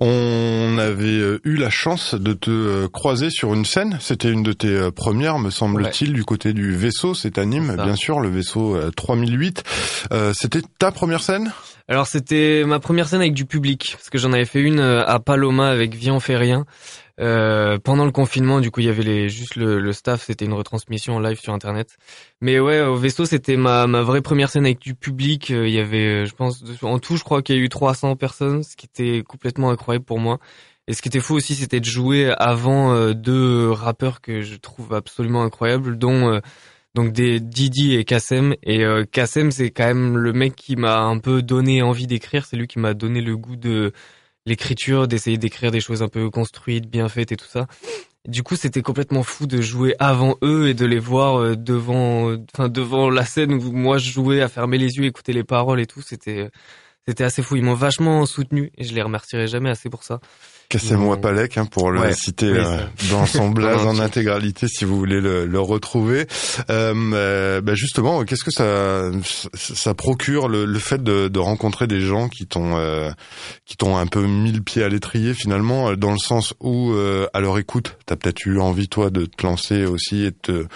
On 0.01 0.77
avait 0.77 1.20
euh, 1.20 1.41
eu 1.44 1.58
la 1.58 1.70
chance 1.70 2.15
de 2.15 2.32
te 2.32 2.50
euh, 2.50 2.88
croiser 2.88 3.29
sur 3.29 3.53
une 3.53 3.65
scène. 3.65 3.98
C'était 4.00 4.32
une 4.32 4.44
de 4.44 4.53
tes 4.53 4.70
euh, 4.70 4.91
premières, 4.91 5.39
me 5.39 5.50
semble-t-il, 5.50 6.13
du 6.13 6.24
côté 6.24 6.53
du 6.53 6.74
vaisseau. 6.74 7.13
C'est 7.13 7.38
à 7.38 7.44
Nîmes, 7.44 7.75
bien 7.75 7.98
sûr, 7.98 8.22
le 8.22 8.29
vaisseau 8.29 8.77
3008. 8.96 9.63
C'était 10.34 10.62
ta 10.77 10.91
première 10.91 11.22
scène? 11.22 11.51
Alors 11.89 12.05
c'était 12.05 12.63
ma 12.67 12.79
première 12.79 13.08
scène 13.08 13.22
avec 13.22 13.34
du 13.34 13.46
public, 13.46 13.93
parce 13.93 14.12
que 14.12 14.19
j'en 14.19 14.31
avais 14.31 14.46
fait 14.46 14.62
une 14.62 14.79
à 14.79 15.19
Paloma 15.19 15.69
avec 15.69 15.96
Vian 15.96 16.19
Ferrien. 16.19 16.67
Euh, 17.19 17.79
pendant 17.79 18.05
le 18.05 18.12
confinement, 18.12 18.60
du 18.62 18.69
coup, 18.69 18.79
il 18.79 18.86
y 18.86 18.89
avait 18.89 19.01
les, 19.01 19.27
juste 19.27 19.55
le, 19.55 19.79
le 19.79 19.91
staff, 19.91 20.24
c'était 20.24 20.46
une 20.46 20.53
retransmission 20.53 21.19
live 21.19 21.39
sur 21.39 21.51
Internet. 21.51 21.98
Mais 22.41 22.60
ouais, 22.60 22.79
au 22.81 22.96
vaisseau, 22.96 23.25
c'était 23.25 23.58
ma, 23.58 23.88
ma 23.88 24.03
vraie 24.03 24.22
première 24.22 24.51
scène 24.51 24.65
avec 24.65 24.77
du 24.77 24.93
public. 24.93 25.50
Euh, 25.50 25.67
il 25.67 25.74
y 25.74 25.79
avait, 25.79 26.24
euh, 26.24 26.25
je 26.25 26.36
pense, 26.36 26.63
en 26.84 27.00
tout, 27.00 27.17
je 27.17 27.24
crois 27.24 27.41
qu'il 27.41 27.55
y 27.55 27.60
a 27.60 27.62
eu 27.62 27.69
300 27.69 28.15
personnes, 28.17 28.62
ce 28.62 28.75
qui 28.77 28.86
était 28.86 29.24
complètement 29.27 29.72
incroyable 29.72 30.05
pour 30.05 30.19
moi. 30.19 30.38
Et 30.88 30.93
ce 30.93 31.01
qui 31.01 31.08
était 31.08 31.19
fou 31.19 31.34
aussi, 31.34 31.55
c'était 31.55 31.79
de 31.79 31.86
jouer 31.86 32.31
avant 32.38 33.12
deux 33.13 33.69
rappeurs 33.69 34.22
que 34.22 34.41
je 34.41 34.55
trouve 34.55 34.93
absolument 34.96 35.43
incroyables, 35.43 36.00
dont 36.00 36.41
donc 36.96 37.12
des 37.13 37.39
Didi 37.39 37.96
et 37.96 38.03
Kassem. 38.03 38.55
Et 38.63 38.84
Kassem, 39.12 39.51
c'est 39.51 39.72
quand 39.72 39.86
même 39.86 40.17
le 40.17 40.34
mec 40.34 40.55
qui 40.55 40.75
m'a 40.75 41.00
un 41.00 41.19
peu 41.19 41.41
donné 41.41 41.81
envie 41.81 42.08
d'écrire. 42.08 42.46
C'est 42.46 42.58
lui 42.58 42.67
qui 42.67 42.79
m'a 42.79 42.93
donné 42.93 43.22
le 43.22 43.38
goût 43.38 43.55
de 43.55 43.93
l'écriture, 44.46 45.08
d'essayer 45.08 45.38
d'écrire 45.38 45.72
des 45.72 45.79
choses 45.79 46.01
un 46.01 46.08
peu 46.08 46.29
construites, 46.29 46.89
bien 46.89 47.08
faites 47.08 47.31
et 47.31 47.38
tout 47.38 47.48
ça. 47.48 47.67
Du 48.27 48.43
coup, 48.43 48.55
c'était 48.55 48.81
complètement 48.81 49.24
fou 49.24 49.48
de 49.48 49.62
jouer 49.62 49.96
avant 50.00 50.36
eux 50.43 50.67
et 50.67 50.74
de 50.74 50.86
les 50.86 51.00
voir 51.00 51.39
euh, 51.39 51.55
devant, 51.55 52.36
enfin 52.53 52.67
devant 52.67 53.10
la 53.10 53.25
scène 53.25 53.53
où 53.53 53.72
moi 53.72 53.98
je 53.98 54.12
jouais 54.12 54.41
à 54.41 54.50
fermer 54.50 54.77
les 54.77 54.98
yeux, 54.98 55.05
écouter 55.05 55.31
les 55.31 55.46
paroles 55.46 55.79
et 55.79 55.86
tout. 55.86 56.01
C'était, 56.01 56.50
c'était 57.10 57.24
assez 57.24 57.42
fou. 57.42 57.56
Ils 57.56 57.63
m'ont 57.63 57.74
vachement 57.74 58.24
soutenu 58.28 58.72
et 58.78 58.84
je 58.84 58.94
les 58.94 59.01
remercierai 59.01 59.48
jamais 59.48 59.72
assez 59.72 59.89
pour 59.89 60.04
ça. 60.04 60.20
Kassem 60.70 61.04
Wapalek, 61.04 61.58
hein, 61.58 61.66
pour 61.66 61.89
le 61.89 62.13
citer 62.13 62.46
euh, 62.46 62.78
dans 63.10 63.25
son 63.25 63.50
blaze 63.50 63.84
en 63.88 63.98
intégralité, 63.98 64.68
si 64.68 64.86
vous 64.86 64.96
voulez 64.96 65.20
le, 65.20 65.48
le 65.48 65.60
retrouver. 65.60 66.28
Euh, 66.70 66.94
euh 67.13 67.62
bah 67.62 67.74
justement, 67.74 68.24
qu'est-ce 68.24 68.44
que 68.44 68.51
ça 68.51 69.10
ça 69.56 69.96
procure 69.96 70.48
le, 70.48 70.66
le 70.66 70.78
fait 70.78 71.01
de, 71.01 71.28
de, 71.28 71.39
rencontrer 71.39 71.88
des 71.88 72.01
gens 72.01 72.30
qui 72.30 72.46
t'ont 72.46 72.78
euh, 72.78 73.10
qui 73.66 73.78
t'ont 73.78 73.98
un 73.98 74.06
peu 74.06 74.24
mis 74.28 74.51
le 74.51 74.62
pied 74.62 74.84
à 74.84 74.89
l'étrier 74.89 75.34
finalement, 75.34 75.96
dans 75.96 76.12
le 76.12 76.20
sens 76.20 76.54
où 76.60 76.94
à 77.34 77.39
leur 77.39 77.58
écoute, 77.58 77.98
t'as 78.06 78.16
peut-être 78.16 78.46
eu 78.46 78.60
envie 78.60 78.88
toi 78.88 79.10
de 79.10 79.25
te 79.25 79.44
lancer 79.48 79.88
aussi 79.88 80.25
et 80.25 80.30
de 80.30 80.38
te 80.39 80.68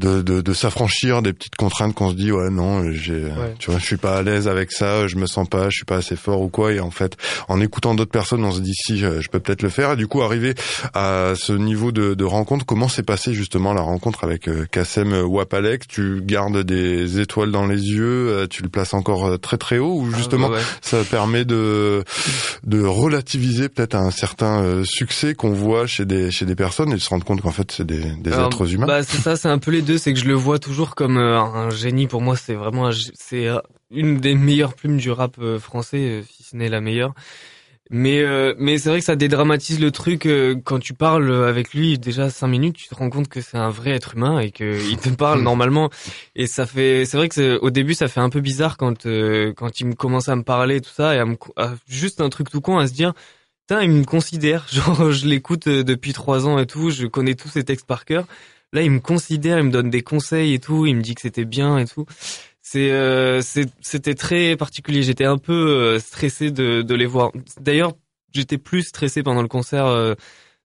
de, 0.00 0.22
de, 0.22 0.40
de 0.40 0.52
s'affranchir 0.52 1.22
des 1.22 1.32
petites 1.32 1.56
contraintes 1.56 1.94
qu'on 1.94 2.10
se 2.10 2.14
dit 2.14 2.32
ouais 2.32 2.50
non 2.50 2.90
j'ai 2.90 3.24
tu 3.58 3.70
vois 3.70 3.78
je 3.78 3.84
suis 3.84 3.98
pas 3.98 4.16
à 4.16 4.22
l'aise 4.22 4.48
avec 4.48 4.72
ça 4.72 5.06
je 5.06 5.16
me 5.16 5.26
sens 5.26 5.46
pas 5.48 5.68
je 5.68 5.76
suis 5.76 5.84
pas 5.84 5.96
assez 5.96 6.16
fort 6.16 6.40
ou 6.40 6.48
quoi. 6.48 6.72
Et 6.72 6.80
en 6.80 6.90
fait 6.90 7.16
en 7.48 7.60
écoutant 7.60 7.94
d'autres 7.94 8.10
personnes 8.10 8.44
on 8.44 8.52
se 8.52 8.60
dit 8.60 8.74
si 8.74 8.98
je 8.98 9.28
peux 9.28 9.40
peut-être 9.40 9.62
le 9.62 9.68
faire. 9.68 9.92
Et 9.92 9.96
du 9.96 10.06
coup 10.06 10.22
arriver 10.22 10.54
à 10.94 11.34
ce 11.36 11.52
niveau 11.52 11.92
de, 11.92 12.14
de 12.14 12.24
rencontre 12.24 12.64
comment 12.64 12.88
s'est 12.88 13.02
passé 13.02 13.34
justement 13.34 13.74
la 13.74 13.82
rencontre 13.82 14.24
avec 14.24 14.48
euh, 14.48 14.66
Kassem 14.70 15.12
Wapalek? 15.12 15.86
Tu 15.86 16.22
gardes 16.24 16.62
des 16.64 17.20
étoiles 17.20 17.50
dans 17.50 17.66
les 17.66 17.82
yeux 17.90 18.28
euh, 18.30 18.46
tu 18.48 18.62
le 18.62 18.68
places 18.68 18.94
encore 18.94 19.26
euh, 19.26 19.36
très 19.36 19.58
très 19.58 19.78
haut? 19.78 20.00
Ou 20.00 20.08
ah, 20.12 20.16
justement 20.16 20.50
ça 20.80 21.04
permet 21.04 21.44
de 21.44 22.04
de 22.64 22.82
relativiser 22.82 23.68
peut-être 23.68 23.94
un 23.94 24.10
certain 24.10 24.82
succès 24.84 25.34
qu'on 25.34 25.52
voit 25.52 25.86
chez 25.86 26.06
des 26.06 26.30
chez 26.30 26.46
des 26.46 26.54
personnes 26.54 26.90
et 26.92 26.94
de 26.94 27.00
se 27.00 27.10
rendre 27.10 27.24
compte 27.24 27.42
qu'en 27.42 27.50
fait 27.50 27.70
c'est 27.70 27.86
des, 27.86 28.00
des 28.20 28.30
êtres 28.30 28.72
humains? 28.72 28.86
bah 28.86 29.02
c'est 29.02 29.18
ça 29.18 29.36
c'est 29.36 29.48
un 29.48 29.58
peu 29.58 29.70
les 29.70 29.82
deux 29.82 29.89
c'est 29.98 30.12
que 30.12 30.18
je 30.18 30.26
le 30.26 30.34
vois 30.34 30.58
toujours 30.58 30.94
comme 30.94 31.16
euh, 31.16 31.40
un 31.40 31.70
génie. 31.70 32.06
Pour 32.06 32.22
moi, 32.22 32.36
c'est 32.36 32.54
vraiment 32.54 32.90
c'est 33.14 33.46
euh, 33.48 33.58
une 33.90 34.18
des 34.18 34.34
meilleures 34.34 34.74
plumes 34.74 34.96
du 34.96 35.10
rap 35.10 35.36
euh, 35.38 35.58
français, 35.58 36.22
si 36.30 36.42
ce 36.42 36.56
n'est 36.56 36.68
la 36.68 36.80
meilleure. 36.80 37.14
Mais 37.92 38.24
mais 38.56 38.78
c'est 38.78 38.88
vrai 38.88 39.00
que 39.00 39.04
ça 39.04 39.16
dédramatise 39.16 39.80
le 39.80 39.90
truc 39.90 40.28
quand 40.62 40.78
tu 40.78 40.94
parles 40.94 41.44
avec 41.44 41.74
lui 41.74 41.98
déjà 41.98 42.30
cinq 42.30 42.46
minutes, 42.46 42.76
tu 42.76 42.86
te 42.86 42.94
rends 42.94 43.10
compte 43.10 43.26
que 43.26 43.40
c'est 43.40 43.56
un 43.56 43.70
vrai 43.70 43.90
être 43.90 44.14
humain 44.14 44.38
et 44.38 44.52
qu'il 44.52 44.96
te 44.98 45.08
parle 45.08 45.40
normalement. 45.42 45.90
Et 46.36 46.46
ça 46.46 46.66
fait, 46.66 47.04
c'est 47.04 47.16
vrai 47.16 47.28
que 47.28 47.58
au 47.58 47.70
début 47.70 47.94
ça 47.94 48.06
fait 48.06 48.20
un 48.20 48.30
peu 48.30 48.40
bizarre 48.40 48.76
quand 48.76 49.08
quand 49.56 49.80
il 49.80 49.86
me 49.88 49.94
commence 49.94 50.28
à 50.28 50.36
me 50.36 50.44
parler 50.44 50.80
tout 50.80 50.92
ça 50.94 51.16
et 51.16 51.18
à, 51.18 51.74
juste 51.88 52.20
un 52.20 52.28
truc 52.28 52.48
tout 52.48 52.60
con 52.60 52.78
à 52.78 52.86
se 52.86 52.92
dire, 52.92 53.12
putain 53.66 53.82
il 53.82 53.90
me 53.90 54.04
considère, 54.04 54.68
genre 54.72 55.10
je 55.10 55.26
l'écoute 55.26 55.68
depuis 55.68 56.12
trois 56.12 56.46
ans 56.46 56.60
et 56.60 56.66
tout, 56.66 56.90
je 56.90 57.08
connais 57.08 57.34
tous 57.34 57.48
ses 57.48 57.64
textes 57.64 57.88
par 57.88 58.04
cœur. 58.04 58.24
Là, 58.72 58.82
il 58.82 58.90
me 58.90 59.00
considère, 59.00 59.58
il 59.58 59.64
me 59.64 59.70
donne 59.70 59.90
des 59.90 60.02
conseils 60.02 60.54
et 60.54 60.60
tout, 60.60 60.86
il 60.86 60.94
me 60.96 61.02
dit 61.02 61.14
que 61.14 61.20
c'était 61.20 61.44
bien 61.44 61.78
et 61.78 61.86
tout. 61.86 62.06
C'est 62.62 62.92
euh, 62.92 63.40
c'était 63.80 64.14
très 64.14 64.56
particulier. 64.56 65.02
J'étais 65.02 65.24
un 65.24 65.38
peu 65.38 65.52
euh, 65.52 65.98
stressé 65.98 66.50
de, 66.52 66.82
de 66.82 66.94
les 66.94 67.06
voir. 67.06 67.32
D'ailleurs, 67.60 67.94
j'étais 68.32 68.58
plus 68.58 68.82
stressé 68.82 69.22
pendant 69.24 69.42
le 69.42 69.48
concert 69.48 69.86
euh, 69.86 70.14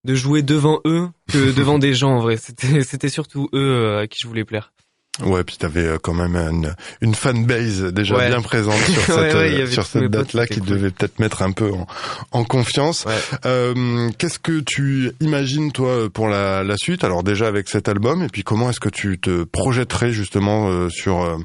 de 0.03 0.13
jouer 0.13 0.43
devant 0.43 0.81
eux 0.85 1.09
que 1.27 1.51
devant 1.55 1.79
des 1.79 1.95
gens 1.95 2.17
en 2.17 2.19
vrai. 2.19 2.37
C'était 2.37 2.83
c'était 2.83 3.09
surtout 3.09 3.49
eux 3.53 3.97
à 3.97 4.07
qui 4.07 4.19
je 4.21 4.27
voulais 4.27 4.45
plaire. 4.45 4.74
Ouais, 5.23 5.43
puis 5.45 5.55
t'avais 5.55 5.85
euh, 5.85 5.97
quand 6.01 6.13
même 6.13 6.35
une, 6.35 6.75
une 6.99 7.15
fanbase 7.15 7.83
déjà 7.93 8.27
bien 8.27 8.41
présente 8.41 8.77
sur 8.79 9.01
cette, 9.05 9.35
euh, 9.35 9.67
sur 9.67 9.85
cette 9.85 10.11
date-là 10.11 10.45
qui 10.45 10.59
devait 10.59 10.91
peut-être 10.91 11.19
mettre 11.19 11.41
un 11.41 11.53
peu 11.53 11.71
en, 11.71 11.87
en 12.31 12.43
confiance. 12.43 13.05
Euh, 13.45 14.09
Qu'est-ce 14.17 14.39
que 14.39 14.59
tu 14.59 15.11
imagines 15.21 15.71
toi 15.71 16.09
pour 16.13 16.27
la, 16.27 16.63
la, 16.63 16.75
suite? 16.75 17.05
Alors 17.05 17.23
déjà 17.23 17.47
avec 17.47 17.69
cet 17.69 17.87
album, 17.87 18.23
et 18.23 18.27
puis 18.27 18.43
comment 18.43 18.69
est-ce 18.69 18.81
que 18.81 18.89
tu 18.89 19.17
te 19.17 19.45
projetterais 19.45 20.11
justement 20.11 20.67
euh, 20.67 20.89
sur 20.89 21.39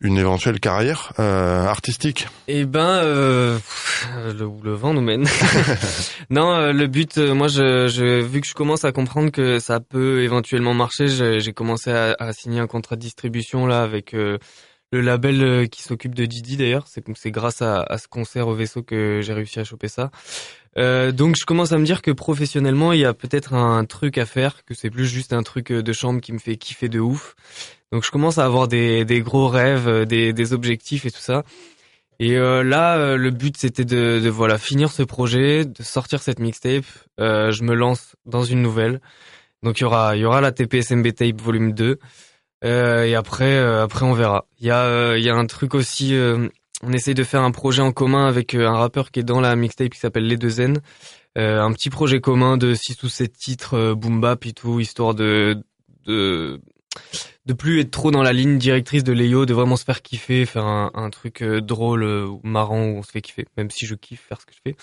une 0.00 0.18
éventuelle 0.18 0.60
carrière 0.60 1.12
artistique? 1.18 2.28
Eh 2.48 2.64
ben, 2.64 3.02
le, 3.02 3.58
le 4.62 4.74
vent 4.74 4.92
nous 4.92 5.00
mène. 5.00 5.26
non, 6.30 6.72
le 6.72 6.86
but, 6.86 7.16
moi, 7.16 7.48
je, 7.48 7.88
je, 7.88 8.20
vu 8.20 8.40
que 8.42 8.46
je 8.46 8.54
commence 8.54 8.84
à 8.84 8.92
comprendre 8.92 9.30
que 9.30 9.58
ça 9.58 9.80
peut 9.80 10.22
éventuellement 10.22 10.74
marcher, 10.74 11.06
j'ai 11.08 11.52
commencé 11.52 11.90
à, 11.90 12.14
à 12.18 12.32
signer 12.32 12.60
un 12.60 12.66
contrat 12.66 12.96
distribution 13.06 13.66
là 13.66 13.82
avec 13.82 14.14
euh, 14.14 14.38
le 14.90 15.00
label 15.00 15.42
euh, 15.42 15.66
qui 15.66 15.82
s'occupe 15.82 16.14
de 16.14 16.26
Didi 16.26 16.56
d'ailleurs. 16.56 16.86
C'est 16.88 17.30
grâce 17.30 17.62
à, 17.62 17.86
ce 17.98 18.08
concert 18.08 18.48
au 18.48 18.54
vaisseau 18.54 18.82
que 18.82 19.20
j'ai 19.22 19.32
réussi 19.32 19.60
à 19.60 19.64
choper 19.64 19.88
ça. 19.88 20.10
Euh, 20.76 21.12
donc 21.12 21.36
je 21.40 21.46
commence 21.46 21.72
à 21.72 21.78
me 21.78 21.84
dire 21.84 22.02
que 22.02 22.10
professionnellement 22.10 22.92
il 22.92 23.00
y 23.00 23.04
a 23.04 23.14
peut-être 23.14 23.54
un 23.54 23.84
truc 23.84 24.18
à 24.18 24.26
faire, 24.26 24.64
que 24.64 24.74
c'est 24.74 24.90
plus 24.90 25.06
juste 25.06 25.32
un 25.32 25.42
truc 25.42 25.72
de 25.72 25.92
chambre 25.92 26.20
qui 26.20 26.32
me 26.32 26.38
fait 26.38 26.56
kiffer 26.56 26.88
de 26.88 27.00
ouf. 27.00 27.34
Donc 27.92 28.04
je 28.04 28.10
commence 28.10 28.38
à 28.38 28.44
avoir 28.44 28.66
des, 28.68 29.04
gros 29.24 29.48
rêves, 29.48 30.04
des, 30.04 30.52
objectifs 30.52 31.06
et 31.06 31.10
tout 31.10 31.20
ça. 31.20 31.44
Et 32.18 32.34
là, 32.34 33.16
le 33.16 33.30
but 33.30 33.56
c'était 33.56 33.84
de, 33.84 34.28
voilà 34.28 34.58
finir 34.58 34.90
ce 34.90 35.02
projet, 35.02 35.64
de 35.64 35.82
sortir 35.82 36.20
cette 36.22 36.40
mixtape. 36.40 36.84
Je 37.18 37.62
me 37.62 37.74
lance 37.74 38.16
dans 38.26 38.44
une 38.44 38.60
nouvelle. 38.60 39.00
Donc 39.62 39.80
il 39.80 39.82
y 39.82 39.86
aura 39.86 40.16
il 40.16 40.20
y 40.20 40.24
aura 40.24 40.40
la 40.40 40.52
TPSMB 40.52 41.12
tape 41.14 41.40
volume 41.40 41.72
2. 41.72 41.98
Euh, 42.64 43.04
et 43.04 43.14
après, 43.14 43.54
euh, 43.56 43.82
après 43.82 44.04
on 44.04 44.12
verra. 44.12 44.46
Il 44.60 44.66
y 44.66 44.70
a, 44.70 44.84
euh, 44.84 45.18
y 45.18 45.28
a 45.28 45.34
un 45.34 45.46
truc 45.46 45.74
aussi. 45.74 46.14
on 46.82 46.92
essaye 46.92 47.14
de 47.14 47.24
faire 47.24 47.42
un 47.42 47.50
projet 47.50 47.82
en 47.82 47.92
commun 47.92 48.26
avec 48.26 48.54
un 48.54 48.76
rappeur 48.76 49.10
qui 49.10 49.20
est 49.20 49.24
dans 49.24 49.40
la 49.40 49.56
mixtape 49.56 49.90
qui 49.90 49.98
s'appelle 49.98 50.26
Les 50.26 50.36
Deux 50.36 50.50
Zen. 50.50 50.80
un 51.36 51.72
petit 51.72 51.90
projet 51.90 52.20
commun 52.20 52.56
de 52.56 52.74
6 52.74 53.02
ou 53.02 53.08
7 53.08 53.32
titres 53.32 53.94
boom 53.94 54.20
bap 54.20 54.44
et 54.46 54.52
tout, 54.52 54.80
histoire 54.80 55.14
de 55.14 55.62
de 56.06 56.60
de 57.44 57.52
plus 57.52 57.80
être 57.80 57.90
trop 57.90 58.10
dans 58.10 58.22
la 58.22 58.32
ligne 58.32 58.58
directrice 58.58 59.04
de 59.04 59.12
Léo, 59.12 59.44
de 59.44 59.52
vraiment 59.52 59.76
se 59.76 59.84
faire 59.84 60.00
kiffer, 60.00 60.46
faire 60.46 60.64
un, 60.64 60.90
un 60.94 61.10
truc 61.10 61.44
drôle 61.44 62.04
ou 62.04 62.40
marrant 62.42 62.82
où 62.82 62.98
on 62.98 63.02
se 63.02 63.10
fait 63.10 63.20
kiffer, 63.20 63.46
même 63.56 63.70
si 63.70 63.86
je 63.86 63.94
kiffe 63.94 64.22
faire 64.26 64.40
ce 64.40 64.46
que 64.46 64.52
je 64.54 64.60
fais. 64.64 64.76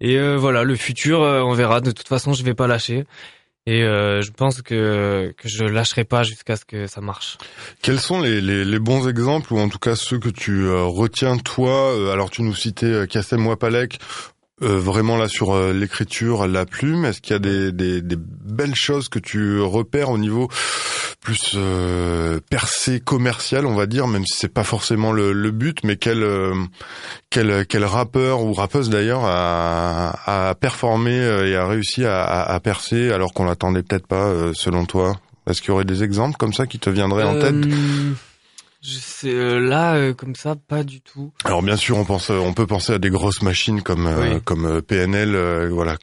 et 0.00 0.36
voilà, 0.36 0.62
le 0.62 0.76
futur, 0.76 1.20
on 1.20 1.52
verra. 1.54 1.80
De 1.80 1.90
toute 1.90 2.08
façon, 2.08 2.32
je 2.32 2.44
vais 2.44 2.54
pas 2.54 2.68
lâcher. 2.68 3.04
Et 3.66 3.84
euh, 3.84 4.22
je 4.22 4.32
pense 4.32 4.60
que 4.60 5.32
que 5.36 5.48
je 5.48 5.64
lâcherai 5.64 6.02
pas 6.02 6.24
jusqu'à 6.24 6.56
ce 6.56 6.64
que 6.64 6.88
ça 6.88 7.00
marche. 7.00 7.38
Quels 7.80 8.00
sont 8.00 8.20
les, 8.20 8.40
les, 8.40 8.64
les, 8.64 8.78
bons 8.80 9.08
exemples 9.08 9.54
ou 9.54 9.60
en 9.60 9.68
tout 9.68 9.78
cas 9.78 9.94
ceux 9.94 10.18
que 10.18 10.30
tu 10.30 10.64
euh, 10.64 10.82
retiens 10.82 11.36
toi 11.36 11.96
euh, 11.96 12.12
Alors 12.12 12.30
tu 12.30 12.42
nous 12.42 12.56
citais 12.56 13.06
Kassem 13.06 13.46
Wapalek. 13.46 14.00
Vraiment 14.62 15.16
là 15.16 15.28
sur 15.28 15.56
l'écriture, 15.72 16.46
la 16.46 16.66
plume, 16.66 17.04
est-ce 17.04 17.20
qu'il 17.20 17.32
y 17.32 17.36
a 17.36 17.40
des, 17.40 17.72
des, 17.72 18.00
des, 18.00 18.16
belles 18.16 18.74
choses 18.74 19.08
que 19.08 19.18
tu 19.18 19.60
repères 19.60 20.10
au 20.10 20.18
niveau 20.18 20.48
plus 21.22 21.52
euh, 21.54 22.40
percée 22.50 23.00
commerciale, 23.00 23.64
on 23.64 23.76
va 23.76 23.86
dire, 23.86 24.08
même 24.08 24.26
si 24.26 24.36
c'est 24.36 24.52
pas 24.52 24.64
forcément 24.64 25.12
le, 25.12 25.32
le 25.32 25.50
but, 25.52 25.84
mais 25.84 25.96
quel, 25.96 26.22
euh, 26.22 26.54
quel 27.30 27.64
quel 27.66 27.84
rappeur 27.84 28.42
ou 28.42 28.52
rappeuse 28.52 28.90
d'ailleurs 28.90 29.22
a, 29.24 30.48
a 30.48 30.54
performé 30.56 31.12
euh, 31.12 31.48
et 31.48 31.54
a 31.54 31.66
réussi 31.66 32.04
à, 32.04 32.24
à, 32.24 32.60
percer 32.60 33.12
alors 33.12 33.32
qu'on 33.32 33.44
l'attendait 33.44 33.82
peut-être 33.82 34.06
pas, 34.06 34.26
euh, 34.26 34.52
selon 34.52 34.84
toi? 34.84 35.16
Est-ce 35.48 35.60
qu'il 35.60 35.70
y 35.70 35.72
aurait 35.72 35.84
des 35.84 36.02
exemples 36.02 36.36
comme 36.36 36.52
ça 36.52 36.66
qui 36.66 36.78
te 36.78 36.90
viendraient 36.90 37.24
en 37.24 37.38
tête? 37.38 37.54
Je 38.84 38.98
sais, 38.98 39.32
euh, 39.32 39.60
là, 39.60 39.94
euh, 39.94 40.12
comme 40.12 40.34
ça, 40.34 40.56
pas 40.56 40.82
du 40.82 41.00
tout. 41.00 41.32
Alors 41.44 41.62
bien 41.62 41.76
sûr, 41.76 41.96
on 41.98 42.04
pense, 42.04 42.30
euh, 42.30 42.38
on 42.38 42.52
peut 42.52 42.66
penser 42.66 42.92
à 42.92 42.98
des 42.98 43.10
grosses 43.10 43.40
machines 43.42 43.80
comme 43.80 44.10
comme 44.44 44.82
PNL, 44.82 45.68
voilà, 45.68 45.96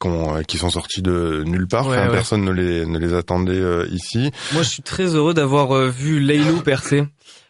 qui 0.48 0.58
sont 0.58 0.70
sorties 0.70 1.02
de 1.02 1.44
nulle 1.46 1.68
part. 1.68 1.90
Personne 1.90 2.46
ne 2.46 2.52
les 2.52 2.86
ne 2.86 2.98
les 2.98 3.14
attendait 3.14 3.62
ici. 3.90 4.32
Moi, 4.54 4.64
je 4.64 4.70
suis 4.70 4.82
très 4.82 5.16
heureux 5.16 5.34
d'avoir 5.34 5.90
vu 5.90 6.20
Laylo 6.20 6.62
percer. 6.62 7.04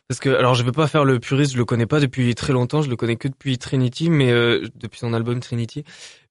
Parce 0.08 0.20
que 0.20 0.30
alors 0.30 0.56
je 0.56 0.64
vais 0.64 0.72
pas 0.72 0.88
faire 0.88 1.06
le 1.06 1.20
puriste, 1.20 1.54
je 1.54 1.58
le 1.58 1.66
connais 1.66 1.86
pas 1.86 2.00
depuis 2.00 2.34
très 2.34 2.52
longtemps, 2.52 2.82
je 2.82 2.90
le 2.90 2.96
connais 2.96 3.16
que 3.16 3.28
depuis 3.28 3.60
Trinity, 3.60 4.10
mais 4.10 4.32
depuis 4.32 4.98
son 4.98 5.14
album 5.14 5.40
Trinity. 5.40 5.84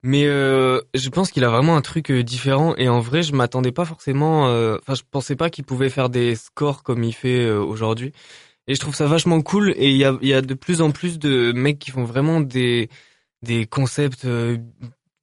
Mais 0.03 0.25
je 0.25 1.09
pense 1.09 1.31
qu'il 1.31 1.45
a 1.45 1.49
vraiment 1.49 1.77
un 1.77 1.81
truc 1.81 2.11
différent 2.11 2.75
et 2.75 2.89
en 2.89 2.99
vrai 2.99 3.23
je 3.23 3.33
m'attendais 3.33 3.71
pas 3.71 3.85
forcément. 3.85 4.47
Enfin 4.75 4.95
je 4.95 5.03
pensais 5.09 5.37
pas 5.37 5.49
qu'il 5.49 5.63
pouvait 5.63 5.89
faire 5.89 6.09
des 6.09 6.35
scores 6.35 6.83
comme 6.83 7.05
il 7.05 7.13
fait 7.13 7.49
aujourd'hui. 7.49 8.11
Et 8.69 8.75
je 8.75 8.79
trouve 8.79 8.95
ça 8.95 9.07
vachement 9.07 9.41
cool. 9.41 9.73
Et 9.77 9.89
il 9.89 9.97
y 9.97 10.05
a, 10.05 10.15
y 10.21 10.33
a 10.33 10.41
de 10.41 10.53
plus 10.53 10.81
en 10.81 10.91
plus 10.91 11.17
de 11.17 11.51
mecs 11.53 11.79
qui 11.79 11.89
font 11.89 12.03
vraiment 12.03 12.39
des, 12.39 12.87
des 13.41 13.65
concepts 13.65 14.25
euh, 14.25 14.57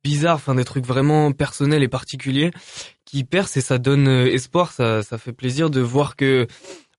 bizarres, 0.03 0.35
enfin 0.35 0.57
des 0.57 0.65
trucs 0.65 0.85
vraiment 0.85 1.31
personnels 1.31 1.85
et 1.85 1.89
particuliers 1.89 2.51
qui 3.05 3.23
percent 3.23 3.57
et 3.57 3.61
ça 3.61 3.79
donne 3.79 4.09
euh, 4.09 4.27
espoir. 4.27 4.73
Ça, 4.73 5.05
ça 5.05 5.17
fait 5.17 5.33
plaisir 5.33 5.71
de 5.71 5.81
voir 5.81 6.17
que, 6.17 6.49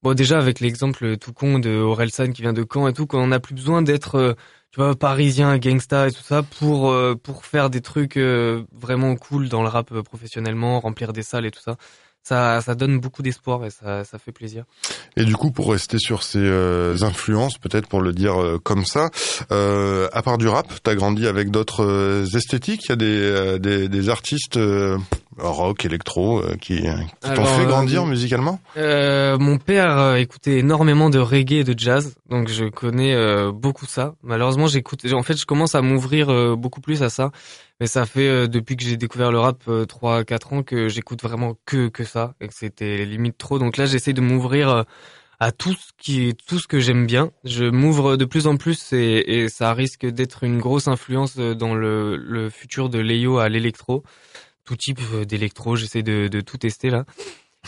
bon 0.04 0.13
déjà 0.13 0.38
avec 0.38 0.62
l'exemple 0.62 1.18
tout 1.18 1.34
con 1.34 1.60
de 1.60 1.70
Orelsan 1.70 2.32
qui 2.32 2.44
vient 2.44 2.54
de 2.54 2.66
Caen 2.72 2.88
et 2.88 2.94
tout, 2.94 3.08
qu'on 3.08 3.27
n'a 3.27 3.42
plus 3.42 3.54
besoin 3.54 3.82
d'être 3.82 4.16
euh, 4.16 4.34
tu 4.72 4.80
vois 4.80 4.96
parisien, 4.96 5.58
gangsta 5.58 6.08
et 6.08 6.12
tout 6.13 6.24
ça 6.24 6.44
pour 6.44 6.96
pour 7.24 7.46
faire 7.46 7.70
des 7.70 7.82
trucs 7.82 8.18
vraiment 8.18 9.16
cool 9.16 9.48
dans 9.48 9.63
le 9.63 9.70
rap 9.70 10.01
professionnellement, 10.01 10.80
remplir 10.82 11.13
des 11.13 11.24
salles 11.24 11.46
et 11.46 11.51
tout 11.51 11.62
ça. 11.62 11.77
Ça, 12.27 12.60
ça 12.62 12.75
donne 12.75 13.00
beaucoup 13.00 13.22
d'espoir 13.22 13.63
et 13.63 13.69
ça, 13.69 14.03
ça 14.03 14.19
fait 14.19 14.34
plaisir. 14.34 14.65
Et 15.15 15.24
du 15.24 15.36
coup, 15.36 15.51
pour 15.51 15.72
rester 15.72 15.98
sur 15.98 16.24
ces 16.24 16.39
euh, 16.39 17.01
influences, 17.01 17.57
peut-être 17.57 17.88
pour 17.88 18.01
le 18.01 18.12
dire 18.12 18.41
euh, 18.41 18.60
comme 18.62 18.84
ça, 18.84 19.10
euh, 19.51 20.10
à 20.12 20.22
part 20.22 20.38
du 20.38 20.48
rap, 20.50 20.67
t'as 20.84 20.96
grandi 20.96 21.25
avec 21.25 21.51
d'autres 21.51 21.86
euh, 21.86 22.25
esthétiques? 22.25 22.81
Il 22.86 22.89
y 22.89 22.91
a 22.91 22.96
des, 22.98 23.60
des, 23.60 23.88
des, 23.88 24.10
artistes 24.10 24.60
rock, 25.38 25.86
électro 25.86 26.41
qui, 26.60 26.81
qui 26.81 27.31
t'ont 27.34 27.46
fait 27.46 27.65
grandir 27.65 28.05
musicalement? 28.05 28.60
mon 28.75 29.57
père 29.57 30.15
écoutait 30.15 30.60
énormément 30.60 31.10
de 31.10 31.19
reggae 31.19 31.60
et 31.60 31.63
de 31.63 31.77
jazz, 31.77 32.15
donc 32.29 32.50
je 32.50 32.65
connais 32.65 33.15
beaucoup 33.51 33.86
ça. 33.86 34.15
Malheureusement, 34.24 34.67
j'écoute. 34.67 35.05
En 35.13 35.24
fait, 35.24 35.38
je 35.39 35.46
commence 35.46 35.75
à 35.75 35.81
m'ouvrir 35.81 36.57
beaucoup 36.57 36.81
plus 36.81 37.03
à 37.03 37.10
ça. 37.10 37.31
Mais 37.79 37.88
ça 37.88 38.05
fait 38.05 38.27
euh, 38.27 38.48
depuis 38.48 38.75
que 38.75 38.84
j'ai 38.84 38.98
découvert 38.98 39.31
le 39.31 39.39
rap 39.39 39.63
euh, 39.67 39.86
3-4 39.86 40.55
ans 40.55 40.63
que 40.63 40.89
j'écoute 40.89 41.22
vraiment 41.22 41.57
que 41.65 41.89
que 41.89 42.03
ça 42.03 42.34
et 42.41 42.48
que 42.48 42.53
c'était 42.53 43.05
limite 43.05 43.38
trop. 43.38 43.60
Donc 43.60 43.77
là, 43.77 43.86
j'essaie 43.86 44.13
de 44.13 44.22
m'ouvrir 44.22 44.69
euh, 44.69 44.84
à 45.39 45.51
tout 45.51 45.74
ce 45.74 45.91
qui 45.98 46.34
tout 46.48 46.60
ce 46.60 46.67
que 46.67 46.79
j'aime 46.79 47.05
bien. 47.05 47.31
Je 47.43 47.65
m'ouvre 47.65 48.17
de 48.17 48.25
plus 48.25 48.48
en 48.48 48.57
plus 48.57 48.93
et, 48.93 49.43
et 49.43 49.50
ça 49.50 49.74
risque 49.74 50.05
d'être 50.07 50.43
une 50.43 50.60
grosse 50.60 50.88
influence 50.88 51.36
euh, 51.38 51.53
dans 51.55 51.75
le, 51.75 52.15
le 52.17 52.50
futur 52.50 52.89
de 52.89 53.00
Léo 53.00 53.38
à 53.38 53.50
l'électro. 53.50 54.03
Tout 54.65 54.75
type 54.75 55.00
d'électro, 55.27 55.75
j'essaie 55.77 56.03
de, 56.03 56.27
de 56.27 56.41
tout 56.41 56.57
tester 56.57 56.89
là. 56.89 57.05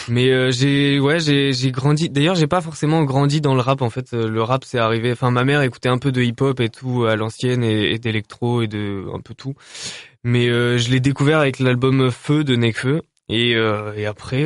Mais 0.07 0.29
euh, 0.29 0.51
j'ai 0.51 0.99
ouais 0.99 1.19
j'ai 1.19 1.53
j'ai 1.53 1.71
grandi. 1.71 2.09
D'ailleurs 2.09 2.35
j'ai 2.35 2.47
pas 2.47 2.61
forcément 2.61 3.03
grandi 3.03 3.41
dans 3.41 3.53
le 3.55 3.61
rap 3.61 3.81
en 3.81 3.89
fait. 3.89 4.13
Le 4.13 4.41
rap 4.41 4.63
c'est 4.65 4.79
arrivé. 4.79 5.11
Enfin 5.11 5.31
ma 5.31 5.43
mère 5.43 5.61
écoutait 5.61 5.89
un 5.89 5.97
peu 5.97 6.11
de 6.11 6.21
hip 6.21 6.41
hop 6.41 6.59
et 6.59 6.69
tout 6.69 7.05
à 7.05 7.15
l'ancienne 7.15 7.63
et, 7.63 7.93
et 7.93 7.99
d'électro 7.99 8.61
et 8.61 8.67
de 8.67 9.05
un 9.13 9.19
peu 9.19 9.33
tout. 9.33 9.55
Mais 10.23 10.49
euh, 10.49 10.77
je 10.77 10.89
l'ai 10.89 10.99
découvert 10.99 11.39
avec 11.39 11.59
l'album 11.59 12.11
Feu 12.11 12.43
de 12.43 12.55
Nekfeu 12.55 13.01
et 13.27 13.55
euh, 13.55 13.93
et 13.95 14.05
après 14.05 14.45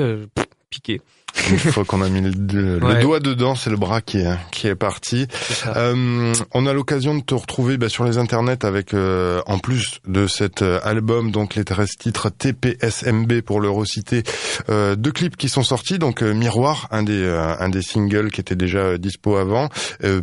piqué. 0.69 1.01
Une 1.49 1.57
fois 1.57 1.83
qu'on 1.83 2.01
a 2.01 2.09
mis 2.09 2.21
le, 2.21 2.79
le 2.79 2.85
ouais. 2.85 3.01
doigt 3.01 3.19
dedans, 3.19 3.55
c'est 3.55 3.69
le 3.69 3.75
bras 3.75 4.01
qui 4.01 4.19
est, 4.19 4.37
qui 4.51 4.67
est 4.67 4.75
parti. 4.75 5.27
Euh, 5.75 6.33
on 6.53 6.65
a 6.65 6.73
l'occasion 6.73 7.15
de 7.15 7.21
te 7.21 7.33
retrouver 7.33 7.77
bah, 7.77 7.89
sur 7.89 8.03
les 8.03 8.17
internets 8.17 8.63
avec, 8.63 8.93
euh, 8.93 9.41
en 9.47 9.57
plus 9.59 9.99
de 10.07 10.27
cet 10.27 10.61
euh, 10.61 10.79
album, 10.83 11.31
donc 11.31 11.55
les 11.55 11.65
13 11.65 11.89
titres 11.97 12.29
TPSMB 12.29 13.41
pour 13.41 13.59
le 13.59 13.69
reciter, 13.69 14.23
euh, 14.69 14.95
deux 14.95 15.11
clips 15.11 15.35
qui 15.35 15.49
sont 15.49 15.63
sortis, 15.63 15.99
donc 15.99 16.21
euh, 16.21 16.33
Miroir, 16.33 16.87
un 16.91 17.03
des, 17.03 17.25
un 17.59 17.69
des 17.69 17.81
singles 17.81 18.31
qui 18.31 18.41
était 18.41 18.55
déjà 18.55 18.97
dispo 18.97 19.35
avant, 19.35 19.69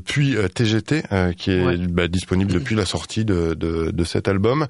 puis 0.05 0.37
TGT, 0.55 1.03
qui 1.37 1.51
est 1.51 1.65
ouais. 1.65 1.77
bah, 1.79 2.09
disponible 2.09 2.53
depuis 2.53 2.75
la 2.75 2.87
sortie 2.87 3.25
de, 3.25 3.55
de, 3.55 3.91
de 3.91 4.05
cet 4.05 4.29
album. 4.29 4.67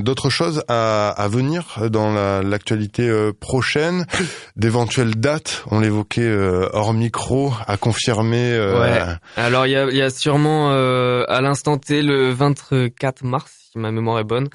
D'autres 0.00 0.30
choses 0.30 0.62
à, 0.68 1.08
à, 1.10 1.28
venir 1.28 1.78
dans 1.90 2.12
l'actualité 2.42 3.08
la, 3.08 3.32
prochaine, 3.32 4.06
d'éventuels 4.56 5.03
date 5.12 5.64
On 5.70 5.80
l'évoquait 5.80 6.22
euh, 6.22 6.68
hors 6.72 6.94
micro, 6.94 7.52
à 7.66 7.76
confirmer. 7.76 8.52
Euh, 8.52 8.80
ouais. 8.80 9.16
Alors 9.36 9.66
il 9.66 9.70
y 9.70 9.76
a, 9.76 9.90
y 9.90 10.02
a, 10.02 10.10
sûrement 10.10 10.70
euh, 10.72 11.24
à 11.28 11.40
l'instant 11.40 11.78
T 11.78 12.02
le 12.02 12.30
24 12.30 13.24
mars, 13.24 13.52
si 13.72 13.78
ma 13.78 13.90
mémoire 13.90 14.18
est 14.18 14.24
bonne. 14.24 14.48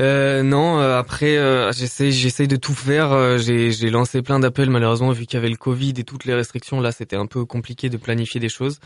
Euh, 0.00 0.42
non, 0.42 0.78
après 0.78 1.38
j'essaie 1.72 2.10
j'essaie 2.10 2.48
de 2.48 2.56
tout 2.56 2.74
faire. 2.74 3.38
j'ai 3.38 3.90
lancé 3.90 4.22
plein 4.22 4.40
d'appels 4.40 4.70
malheureusement 4.70 5.12
vu 5.12 5.24
qu'il 5.26 5.36
y 5.36 5.38
avait 5.38 5.48
le 5.48 5.56
Covid 5.56 5.94
et 5.98 6.04
toutes 6.04 6.24
les 6.24 6.34
restrictions 6.34 6.80
là, 6.80 6.90
c'était 6.90 7.16
un 7.16 7.26
peu 7.26 7.44
compliqué 7.44 7.88
de 7.88 7.96
planifier 7.96 8.40
des 8.40 8.48
choses. 8.48 8.80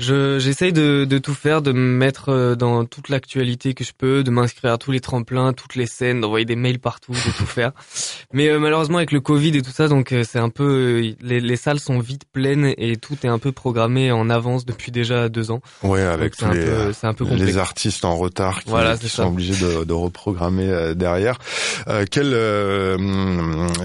Je 0.00 0.38
j'essaye 0.38 0.72
de, 0.72 1.04
de 1.04 1.18
tout 1.18 1.34
faire, 1.34 1.60
de 1.60 1.72
me 1.72 1.78
mettre 1.78 2.30
euh, 2.30 2.54
dans 2.54 2.86
toute 2.86 3.10
l'actualité 3.10 3.74
que 3.74 3.84
je 3.84 3.92
peux, 3.96 4.24
de 4.24 4.30
m'inscrire 4.30 4.72
à 4.72 4.78
tous 4.78 4.92
les 4.92 5.00
tremplins, 5.00 5.52
toutes 5.52 5.74
les 5.74 5.84
scènes, 5.84 6.22
d'envoyer 6.22 6.46
des 6.46 6.56
mails 6.56 6.78
partout, 6.78 7.12
de 7.12 7.36
tout 7.36 7.44
faire. 7.44 7.72
Mais 8.32 8.48
euh, 8.48 8.58
malheureusement 8.58 8.96
avec 8.96 9.12
le 9.12 9.20
Covid 9.20 9.54
et 9.58 9.60
tout 9.60 9.70
ça, 9.70 9.88
donc 9.88 10.12
euh, 10.12 10.24
c'est 10.26 10.38
un 10.38 10.48
peu 10.48 11.14
les, 11.20 11.40
les, 11.40 11.56
salles 11.56 11.80
sont 11.80 11.98
vite 11.98 12.22
pleines 12.32 12.72
et 12.78 12.96
tout 12.96 13.16
est 13.24 13.28
un 13.28 13.38
peu 13.38 13.52
programmé 13.52 14.10
en 14.10 14.30
avance 14.30 14.64
depuis 14.64 14.90
déjà 14.90 15.28
deux 15.28 15.50
ans. 15.50 15.60
Ouais, 15.82 16.00
avec 16.00 16.34
tous 16.34 16.50
les, 16.50 16.64
peu, 16.64 16.92
un 17.02 17.12
peu 17.14 17.24
les 17.34 17.58
artistes 17.58 18.06
en 18.06 18.16
retard 18.16 18.62
qui, 18.62 18.70
voilà, 18.70 18.96
qui 18.96 19.10
sont 19.10 19.22
ça. 19.22 19.28
obligés 19.28 19.62
de, 19.62 19.84
de 19.84 19.92
reprogrammer 19.92 20.94
derrière. 20.94 21.38
Euh, 21.88 22.06
quel 22.10 22.30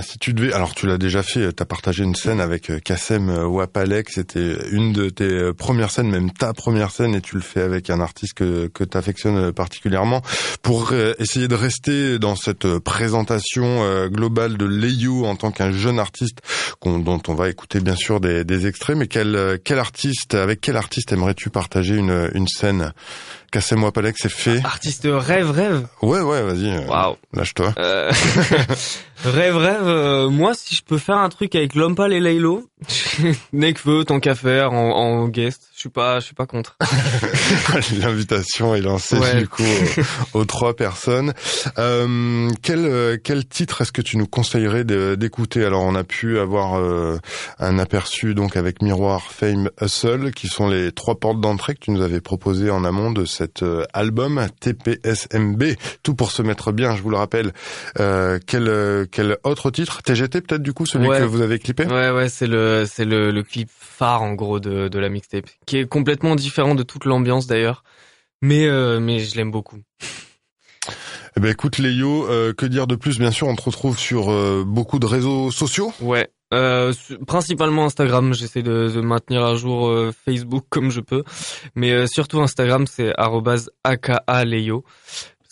si 0.01 0.17
tu 0.19 0.33
devais, 0.33 0.53
alors 0.53 0.73
tu 0.73 0.87
l'as 0.87 0.97
déjà 0.97 1.23
fait, 1.23 1.51
tu 1.53 1.61
as 1.61 1.65
partagé 1.65 2.05
une 2.05 2.15
scène 2.15 2.39
avec 2.39 2.71
Kassem 2.85 3.29
Wapalek, 3.29 4.09
c'était 4.09 4.55
une 4.71 4.93
de 4.93 5.09
tes 5.09 5.51
premières 5.53 5.91
scènes 5.91 6.04
même 6.09 6.31
ta 6.31 6.53
première 6.53 6.91
scène, 6.91 7.15
et 7.15 7.21
tu 7.21 7.35
le 7.35 7.41
fais 7.41 7.61
avec 7.61 7.89
un 7.89 7.99
artiste 7.99 8.33
que, 8.33 8.67
que 8.67 8.83
tu 8.83 8.97
affectionnes 8.97 9.51
particulièrement, 9.51 10.21
pour 10.61 10.89
euh, 10.91 11.13
essayer 11.19 11.47
de 11.47 11.55
rester 11.55 12.19
dans 12.19 12.35
cette 12.35 12.79
présentation 12.79 13.83
euh, 13.83 14.07
globale 14.07 14.57
de 14.57 14.65
Leio 14.65 15.25
en 15.25 15.35
tant 15.35 15.51
qu'un 15.51 15.71
jeune 15.71 15.99
artiste 15.99 16.39
dont 16.83 17.21
on 17.27 17.33
va 17.33 17.49
écouter 17.49 17.79
bien 17.79 17.95
sûr 17.95 18.19
des, 18.19 18.43
des 18.43 18.67
extraits, 18.67 18.97
mais 18.97 19.07
quel, 19.07 19.59
quel 19.63 19.79
artiste, 19.79 20.35
avec 20.35 20.61
quel 20.61 20.77
artiste 20.77 21.11
aimerais-tu 21.11 21.49
partager 21.49 21.95
une, 21.95 22.29
une 22.33 22.47
scène? 22.47 22.93
Cassez-moi 23.51 23.91
Palek, 23.91 24.15
c'est 24.17 24.29
fait. 24.29 24.63
Artiste 24.65 25.07
rêve, 25.09 25.49
rêve. 25.49 25.87
Ouais, 26.01 26.19
ouais, 26.19 26.41
vas-y. 26.43 26.85
Waouh. 26.87 27.15
Lâche-toi. 27.33 27.73
Euh... 27.77 28.11
rêve, 29.25 29.57
rêve. 29.57 29.87
Euh, 29.87 30.29
moi, 30.29 30.53
si 30.53 30.75
je 30.75 30.83
peux 30.83 30.97
faire 30.97 31.17
un 31.17 31.29
truc 31.29 31.55
avec 31.55 31.75
Lompal 31.75 32.13
et 32.13 32.19
Laylo, 32.19 32.69
Nekfeu, 33.53 34.03
tant 34.03 34.19
qu'à 34.19 34.35
faire, 34.35 34.73
en, 34.73 34.91
en, 34.91 35.27
guest, 35.27 35.69
je 35.73 35.79
suis 35.81 35.89
pas, 35.89 36.19
je 36.19 36.25
suis 36.25 36.35
pas 36.35 36.45
contre. 36.45 36.77
L'invitation 37.99 38.75
est 38.75 38.81
lancée 38.81 39.17
ouais. 39.17 39.39
du 39.41 39.47
coup 39.47 39.63
aux, 40.33 40.39
aux 40.39 40.45
trois 40.45 40.75
personnes. 40.75 41.33
Euh, 41.77 42.49
quel 42.61 43.19
quel 43.23 43.45
titre 43.45 43.81
est-ce 43.81 43.91
que 43.91 44.01
tu 44.01 44.17
nous 44.17 44.27
conseillerais 44.27 44.83
d'écouter? 44.83 45.63
Alors, 45.65 45.83
on 45.83 45.95
a 45.95 46.03
pu 46.03 46.39
avoir 46.39 46.75
euh, 46.75 47.17
un 47.59 47.79
aperçu 47.79 48.35
donc 48.35 48.55
avec 48.55 48.81
Miroir, 48.81 49.23
Fame, 49.23 49.69
Hustle, 49.81 50.31
qui 50.31 50.47
sont 50.47 50.67
les 50.67 50.91
trois 50.91 51.15
portes 51.15 51.41
d'entrée 51.41 51.75
que 51.75 51.79
tu 51.79 51.91
nous 51.91 52.01
avais 52.01 52.21
proposées 52.21 52.69
en 52.69 52.83
amont 52.83 53.11
de 53.11 53.25
cet 53.25 53.63
album 53.93 54.45
TPSMB. 54.59 55.63
Tout 56.03 56.15
pour 56.15 56.31
se 56.31 56.41
mettre 56.41 56.71
bien, 56.71 56.95
je 56.95 57.01
vous 57.01 57.09
le 57.09 57.17
rappelle. 57.17 57.51
Euh, 57.99 58.39
quel 58.45 59.07
quel 59.15 59.37
autre 59.43 59.71
titre? 59.71 60.01
TGT 60.03 60.41
peut-être 60.41 60.61
du 60.61 60.73
coup 60.73 60.85
celui 60.85 61.07
ouais. 61.07 61.19
que 61.19 61.23
vous 61.23 61.39
avez 61.39 61.57
clippé? 61.57 61.85
Ouais 61.85 62.11
ouais 62.11 62.27
c'est 62.27 62.47
le 62.47 62.83
c'est 62.85 63.05
le, 63.05 63.31
le 63.31 63.43
clip 63.43 63.69
phare 63.71 64.21
en 64.21 64.33
gros 64.33 64.59
de 64.59 64.89
de 64.89 64.99
la 64.99 65.07
mixtape 65.07 65.45
qui 65.65 65.77
est 65.77 65.87
complètement 65.87 66.35
différent 66.35 66.75
de 66.75 66.83
toute 66.83 67.05
l'ambiance 67.05 67.47
d'ailleurs. 67.47 67.83
Mais 68.41 68.67
euh, 68.67 68.99
mais 68.99 69.19
je 69.19 69.37
l'aime 69.37 69.51
beaucoup. 69.51 69.77
Eh 71.37 71.41
ben 71.41 71.49
écoute 71.49 71.77
Léo, 71.77 72.27
euh, 72.29 72.53
que 72.53 72.65
dire 72.65 72.87
de 72.87 72.95
plus? 72.95 73.17
Bien 73.17 73.31
sûr, 73.31 73.47
on 73.47 73.55
te 73.55 73.61
retrouve 73.61 73.97
sur 73.97 74.31
euh, 74.31 74.63
beaucoup 74.65 74.99
de 74.99 75.05
réseaux 75.05 75.49
sociaux. 75.51 75.93
Ouais, 76.01 76.29
euh, 76.53 76.93
principalement 77.25 77.85
Instagram, 77.85 78.33
j'essaie 78.33 78.63
de, 78.63 78.89
de, 78.93 79.01
maintenir 79.01 79.43
à 79.43 79.55
jour 79.55 79.93
Facebook 80.25 80.65
comme 80.69 80.91
je 80.91 81.01
peux, 81.01 81.23
mais 81.75 82.07
surtout 82.07 82.41
Instagram 82.41 82.85
c'est 82.87 83.13
@aka_leo 83.83 84.83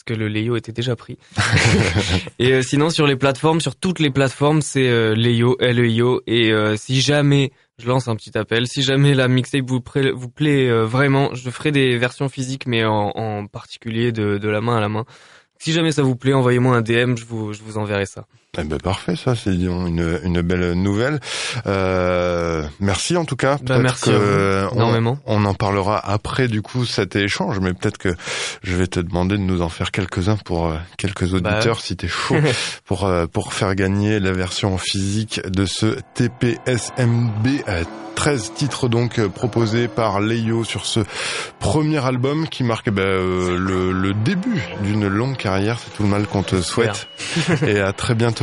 que 0.05 0.13
le 0.13 0.27
Léo 0.27 0.55
était 0.55 0.71
déjà 0.71 0.95
pris. 0.95 1.17
et 2.39 2.53
euh, 2.53 2.61
sinon 2.61 2.89
sur 2.89 3.07
les 3.07 3.15
plateformes, 3.15 3.61
sur 3.61 3.75
toutes 3.75 3.99
les 3.99 4.09
plateformes, 4.09 4.61
c'est 4.61 4.87
euh, 4.87 5.15
Léo 5.15 5.57
E 5.61 6.21
et 6.27 6.51
euh, 6.51 6.75
si 6.77 7.01
jamais 7.01 7.51
je 7.79 7.87
lance 7.87 8.07
un 8.07 8.15
petit 8.15 8.37
appel, 8.37 8.67
si 8.67 8.81
jamais 8.81 9.13
la 9.13 9.27
mixtape 9.27 9.67
vous, 9.67 9.81
plaît, 9.81 10.11
plaît 10.35 10.71
vraiment, 10.83 11.33
je 11.33 11.49
ferai 11.49 11.71
des 11.71 11.97
versions 11.97 12.29
physiques 12.29 12.67
mais 12.67 12.85
en, 12.85 13.09
en 13.15 13.47
particulier 13.47 14.11
de, 14.11 14.37
de 14.37 14.49
la 14.49 14.61
main 14.61 14.77
à 14.77 14.81
la 14.81 14.89
main. 14.89 15.05
Si 15.59 15.71
jamais 15.71 15.91
ça 15.91 16.03
vous 16.03 16.15
plaît, 16.15 16.33
envoyez-moi 16.33 16.75
un 16.75 16.81
DM, 16.81 17.15
je 17.15 17.25
vous, 17.25 17.53
je 17.53 17.61
vous 17.63 17.77
enverrai 17.77 18.05
ça. 18.05 18.25
Eh 18.55 18.63
ben 18.65 18.77
parfait, 18.77 19.15
ça 19.15 19.33
c'est 19.33 19.55
une, 19.55 20.19
une 20.23 20.41
belle 20.41 20.73
nouvelle. 20.73 21.19
Euh, 21.65 22.63
merci 22.79 23.17
en 23.17 23.25
tout 23.25 23.35
cas. 23.35 23.57
Bah, 23.63 23.79
merci 23.79 24.11
que 24.11 24.67
on, 24.75 25.17
on, 25.25 25.45
en 25.45 25.53
parlera 25.55 25.97
après 25.97 26.47
du 26.47 26.61
coup 26.61 26.85
cet 26.85 27.15
échange, 27.15 27.59
mais 27.59 27.73
peut-être 27.73 27.97
que 27.97 28.15
je 28.61 28.75
vais 28.75 28.85
te 28.85 28.99
demander 28.99 29.37
de 29.37 29.41
nous 29.41 29.63
en 29.63 29.69
faire 29.69 29.89
quelques-uns 29.89 30.37
pour 30.37 30.67
euh, 30.67 30.75
quelques 30.99 31.33
auditeurs 31.33 31.77
bah. 31.77 31.81
si 31.81 31.97
t'es 31.97 32.07
chaud 32.07 32.35
pour 32.85 33.05
euh, 33.05 33.25
pour 33.25 33.53
faire 33.53 33.73
gagner 33.73 34.19
la 34.19 34.33
version 34.33 34.77
physique 34.77 35.41
de 35.49 35.65
ce 35.65 35.97
TPSMB. 36.13 37.47
13 38.15 38.53
titres 38.53 38.87
donc 38.87 39.25
proposés 39.27 39.87
par 39.87 40.19
Leio 40.19 40.63
sur 40.63 40.85
ce 40.85 41.01
premier 41.59 42.03
album 42.05 42.47
qui 42.47 42.63
marque 42.63 42.89
bah, 42.89 43.01
euh, 43.01 43.57
le, 43.57 43.91
le, 43.91 44.13
début 44.13 44.61
d'une 44.81 45.07
longue 45.07 45.35
carrière. 45.35 45.79
C'est 45.83 45.95
tout 45.95 46.03
le 46.03 46.09
mal 46.09 46.27
qu'on 46.27 46.43
te 46.43 46.61
souhaite. 46.61 47.07
Et 47.67 47.79
à 47.79 47.91
très 47.93 48.15
bientôt 48.15 48.42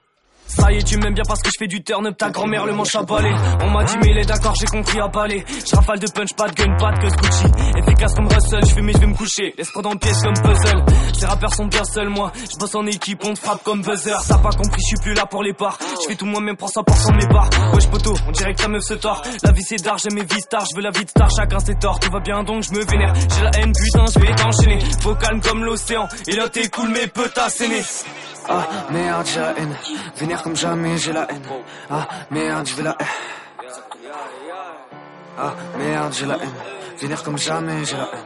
Ça 0.57 0.71
y 0.71 0.77
est, 0.77 0.83
tu 0.83 0.97
m'aimes 0.97 1.13
bien 1.13 1.23
parce 1.25 1.41
que 1.41 1.49
je 1.49 1.55
fais 1.57 1.67
du 1.67 1.81
turn-up, 1.81 2.17
ta 2.17 2.29
grand-mère 2.29 2.65
le 2.65 2.73
manche 2.73 2.93
à 2.95 3.03
balai. 3.03 3.31
On 3.61 3.69
m'a 3.69 3.83
dit, 3.85 3.95
mais 4.03 4.11
il 4.11 4.17
est 4.17 4.25
d'accord, 4.25 4.53
j'ai 4.59 4.67
compris 4.67 4.99
à 4.99 5.07
balai. 5.07 5.45
Je 5.47 5.99
de 5.99 6.11
punch, 6.11 6.33
pas 6.33 6.47
de 6.49 6.55
gun, 6.55 6.75
pas 6.77 6.91
de 6.91 7.07
Gucci. 7.07 7.45
Efficace 7.77 8.13
comme 8.15 8.27
Russell, 8.27 8.65
je 8.67 8.73
fais 8.73 8.81
mais 8.81 8.93
je 8.93 8.97
vais 8.99 9.07
me 9.07 9.15
coucher. 9.15 9.53
L'esprit 9.57 9.81
dans 9.81 9.91
le 9.91 9.97
piège 9.97 10.17
comme 10.21 10.33
puzzle. 10.33 10.85
Ces 11.17 11.25
rappeurs 11.25 11.53
sont 11.53 11.65
bien 11.65 11.83
seuls, 11.85 12.09
moi. 12.09 12.31
Je 12.35 12.57
bosse 12.57 12.75
en 12.75 12.85
équipe, 12.85 13.21
on 13.23 13.33
te 13.33 13.39
frappe 13.39 13.63
comme 13.63 13.81
buzzer. 13.81 14.17
T'as 14.27 14.37
pas 14.39 14.49
compris, 14.49 14.81
je 14.81 14.87
suis 14.87 14.97
plus 15.01 15.13
là 15.13 15.25
pour 15.25 15.43
les 15.43 15.53
parts. 15.53 15.77
Je 16.01 16.07
fais 16.07 16.15
tout 16.15 16.25
moi-même, 16.25 16.55
prends 16.57 16.67
100% 16.67 17.11
de 17.11 17.17
mes 17.17 17.27
parts. 17.27 17.49
Wesh 17.73 17.87
poteau, 17.87 18.13
on 18.27 18.31
dirait 18.31 18.53
que 18.53 18.61
ta 18.61 18.67
meuf 18.67 18.83
se 18.83 18.95
tord. 18.95 19.21
La 19.43 19.51
vie 19.51 19.63
c'est 19.63 19.81
d'art, 19.81 19.97
j'aime 19.97 20.15
mes 20.15 20.25
vies 20.25 20.41
stars, 20.41 20.65
je 20.69 20.75
veux 20.75 20.81
la 20.81 20.91
vie 20.91 21.05
de 21.05 21.09
star, 21.09 21.29
chacun 21.29 21.59
ses 21.59 21.75
torts. 21.75 21.99
Tout 21.99 22.11
va 22.11 22.19
bien 22.19 22.43
donc 22.43 22.63
je 22.63 22.71
me 22.71 22.83
vénère. 22.83 23.13
J'ai 23.15 23.43
la 23.43 23.51
haine, 23.59 23.71
putain, 23.71 24.05
je 24.13 24.19
vais 24.19 24.35
t'enchaîner. 24.35 24.79
Faut 25.01 25.15
calme 25.15 25.41
comme 25.41 25.63
l'océan. 25.63 26.07
Et 26.27 26.35
là 26.35 26.49
t'es 26.49 26.67
cool, 26.69 26.89
mais 26.89 27.07
peut 27.07 27.29
t'asséner. 27.29 27.81
Ah 28.47 28.67
merde, 28.89 29.25
j'ai 29.25 29.39
la 29.39 29.57
haine. 29.57 29.75
Venir 30.15 30.41
comme 30.43 30.55
jamais, 30.55 30.97
j'ai 30.97 31.13
la 31.13 31.29
haine. 31.31 31.43
Ah 31.89 32.07
merde, 32.29 32.67
je 32.67 32.75
vais 32.75 32.83
la 32.83 32.95
haine. 32.99 33.07
Ah 35.37 35.53
merde, 35.77 36.13
j'ai 36.13 36.25
la 36.25 36.35
haine. 36.35 36.53
Venir 36.97 37.23
comme 37.23 37.37
jamais, 37.37 37.85
j'ai 37.85 37.97
la 37.97 38.09
haine. 38.13 38.25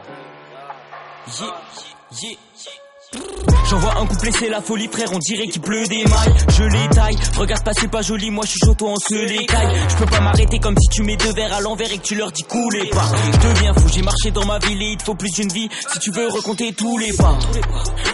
J'envoie 3.68 3.98
un 3.98 4.06
couplet, 4.06 4.30
c'est 4.30 4.48
la 4.48 4.60
folie, 4.60 4.88
frère, 4.88 5.08
on 5.12 5.18
dirait 5.18 5.48
qu'il 5.48 5.60
pleut 5.60 5.86
des 5.86 6.04
mailles. 6.04 6.34
Je 6.56 6.62
les 6.62 6.88
taille, 6.88 7.16
regarde 7.36 7.64
pas, 7.64 7.72
c'est 7.72 7.90
pas 7.90 8.02
joli, 8.02 8.30
moi 8.30 8.44
je 8.44 8.50
suis 8.50 8.60
chaud, 8.64 8.74
toi 8.74 8.90
on 8.90 8.96
se 8.96 9.14
les. 9.14 9.46
Je 9.88 9.96
peux 9.96 10.06
pas 10.06 10.20
m'arrêter 10.20 10.60
comme 10.60 10.76
si 10.78 10.88
tu 10.88 11.02
mets 11.02 11.16
deux 11.16 11.32
verres 11.32 11.52
à 11.52 11.60
l'envers 11.60 11.90
et 11.92 11.98
que 11.98 12.02
tu 12.02 12.14
leur 12.14 12.30
dis 12.30 12.44
coulez 12.44 12.88
pas. 12.90 13.10
Je 13.32 13.48
deviens 13.48 13.74
fou, 13.74 13.88
j'ai 13.92 14.02
marché 14.02 14.30
dans 14.30 14.44
ma 14.46 14.58
ville 14.60 14.80
et 14.82 14.92
il 14.92 14.96
te 14.96 15.02
faut 15.02 15.14
plus 15.14 15.32
d'une 15.32 15.50
vie 15.52 15.68
si 15.92 15.98
tu 15.98 16.12
veux 16.12 16.28
recompter 16.28 16.72
tous 16.74 16.96
les 16.98 17.12
pas. 17.12 17.36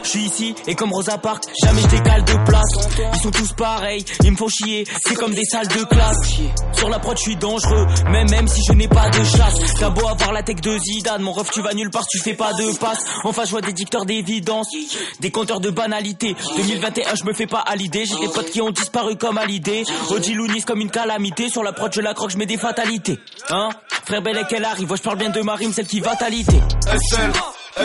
Je 0.02 0.08
suis 0.08 0.24
ici 0.24 0.54
et 0.66 0.74
comme 0.74 0.92
Rosa 0.92 1.18
Parks, 1.18 1.44
jamais 1.62 1.82
je 1.82 1.88
décale 1.88 2.24
de 2.24 2.44
place. 2.46 2.88
Ils 3.14 3.20
sont 3.20 3.30
tous 3.30 3.52
pareils, 3.52 4.04
ils 4.24 4.32
me 4.32 4.36
font 4.36 4.48
chier, 4.48 4.86
c'est 5.06 5.14
comme 5.14 5.34
des 5.34 5.44
salles 5.44 5.68
de 5.68 5.84
classe. 5.84 6.16
Sur 6.72 6.88
la 6.88 6.98
prod, 6.98 7.16
je 7.18 7.22
suis 7.22 7.36
dangereux, 7.36 7.86
même 8.10 8.30
même 8.30 8.48
si 8.48 8.62
je 8.66 8.72
n'ai 8.72 8.88
pas 8.88 9.10
de 9.10 9.22
chasse. 9.22 9.74
T'as 9.78 9.90
beau 9.90 10.06
avoir 10.06 10.32
la 10.32 10.42
tech 10.42 10.56
de 10.62 10.78
Zidane, 10.78 11.20
mon 11.20 11.32
ref, 11.32 11.50
tu 11.50 11.60
vas 11.60 11.74
nulle 11.74 11.90
part, 11.90 12.06
tu 12.10 12.18
fais 12.18 12.34
pas 12.34 12.52
de 12.54 12.76
passe. 12.78 13.04
Enfin, 13.24 13.44
je 13.44 13.50
vois 13.50 13.60
des 13.60 13.74
dicteurs 13.74 14.06
d'évidence, 14.06 14.68
des 15.20 15.30
compteurs 15.30 15.60
de 15.60 15.70
banalité. 15.70 16.34
2021, 16.56 17.14
je 17.14 17.24
me 17.24 17.32
fais 17.32 17.46
pas 17.46 17.60
à 17.60 17.76
l'idée, 17.76 18.04
j'ai 18.06 18.18
des 18.18 18.28
potes 18.28 18.50
qui 18.50 18.60
ont 18.60 18.70
disparu 18.70 19.16
comme 19.16 19.38
à 19.38 19.44
l'idée. 19.46 19.84
Oji 20.10 20.34
Lounis 20.34 20.62
comme 20.62 20.80
une 20.80 20.90
calamité, 20.90 21.48
sur 21.48 21.62
la 21.62 21.72
prod, 21.72 21.92
je 21.92 22.00
la 22.00 22.14
croque, 22.14 22.30
je 22.30 22.38
mets 22.38 22.46
des 22.46 22.58
fatalités. 22.58 23.18
Hein? 23.50 23.70
Frère 24.04 24.22
Bellec, 24.22 24.46
elle 24.52 24.64
arrive, 24.64 24.88
moi 24.88 24.96
je 24.96 25.02
parle 25.02 25.18
bien 25.18 25.30
de 25.30 25.40
ma 25.42 25.54
rime, 25.54 25.72
celle 25.72 25.86
qui 25.86 26.00
fatalité. 26.00 26.60
SL, 26.86 27.32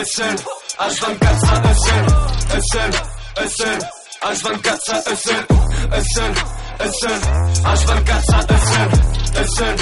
SL, 0.04 0.36
H24 0.78 1.40
ça 1.40 1.62
SL, 1.74 2.60
SL, 2.60 3.48
SL, 3.48 3.78
H24 4.22 4.78
ça 4.84 5.02
SL, 5.02 5.46
SL, 5.92 6.34
SL, 6.80 7.20
H24 7.64 8.24
ça 8.24 8.40
SL, 8.48 9.44
SL, 9.44 9.76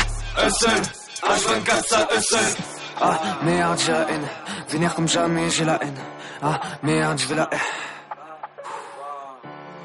SL, 0.51 0.83
H24 1.23 1.87
ça 1.89 2.09
SL. 2.21 2.57
Ah 3.01 3.21
merde, 3.43 3.79
j'ai 3.85 3.93
la 3.93 4.11
haine. 4.11 4.29
Venir 4.69 4.95
comme 4.95 5.09
jamais, 5.09 5.51
j'ai 5.51 5.65
la 5.65 5.83
haine. 5.83 5.99
Ah 6.43 6.61
merde, 6.83 7.19
je 7.19 7.27
vais 7.27 7.35
la 7.35 7.49
haine. 7.51 7.61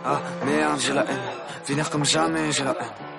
Ah 0.06 0.22
merde, 0.46 0.80
j'ai 0.80 0.94
la 0.94 1.02
haine. 1.02 1.20
Venir 1.66 1.90
comme 1.90 2.06
jamais, 2.06 2.52
j'ai 2.52 2.64
la 2.64 2.72
haine. 2.72 3.11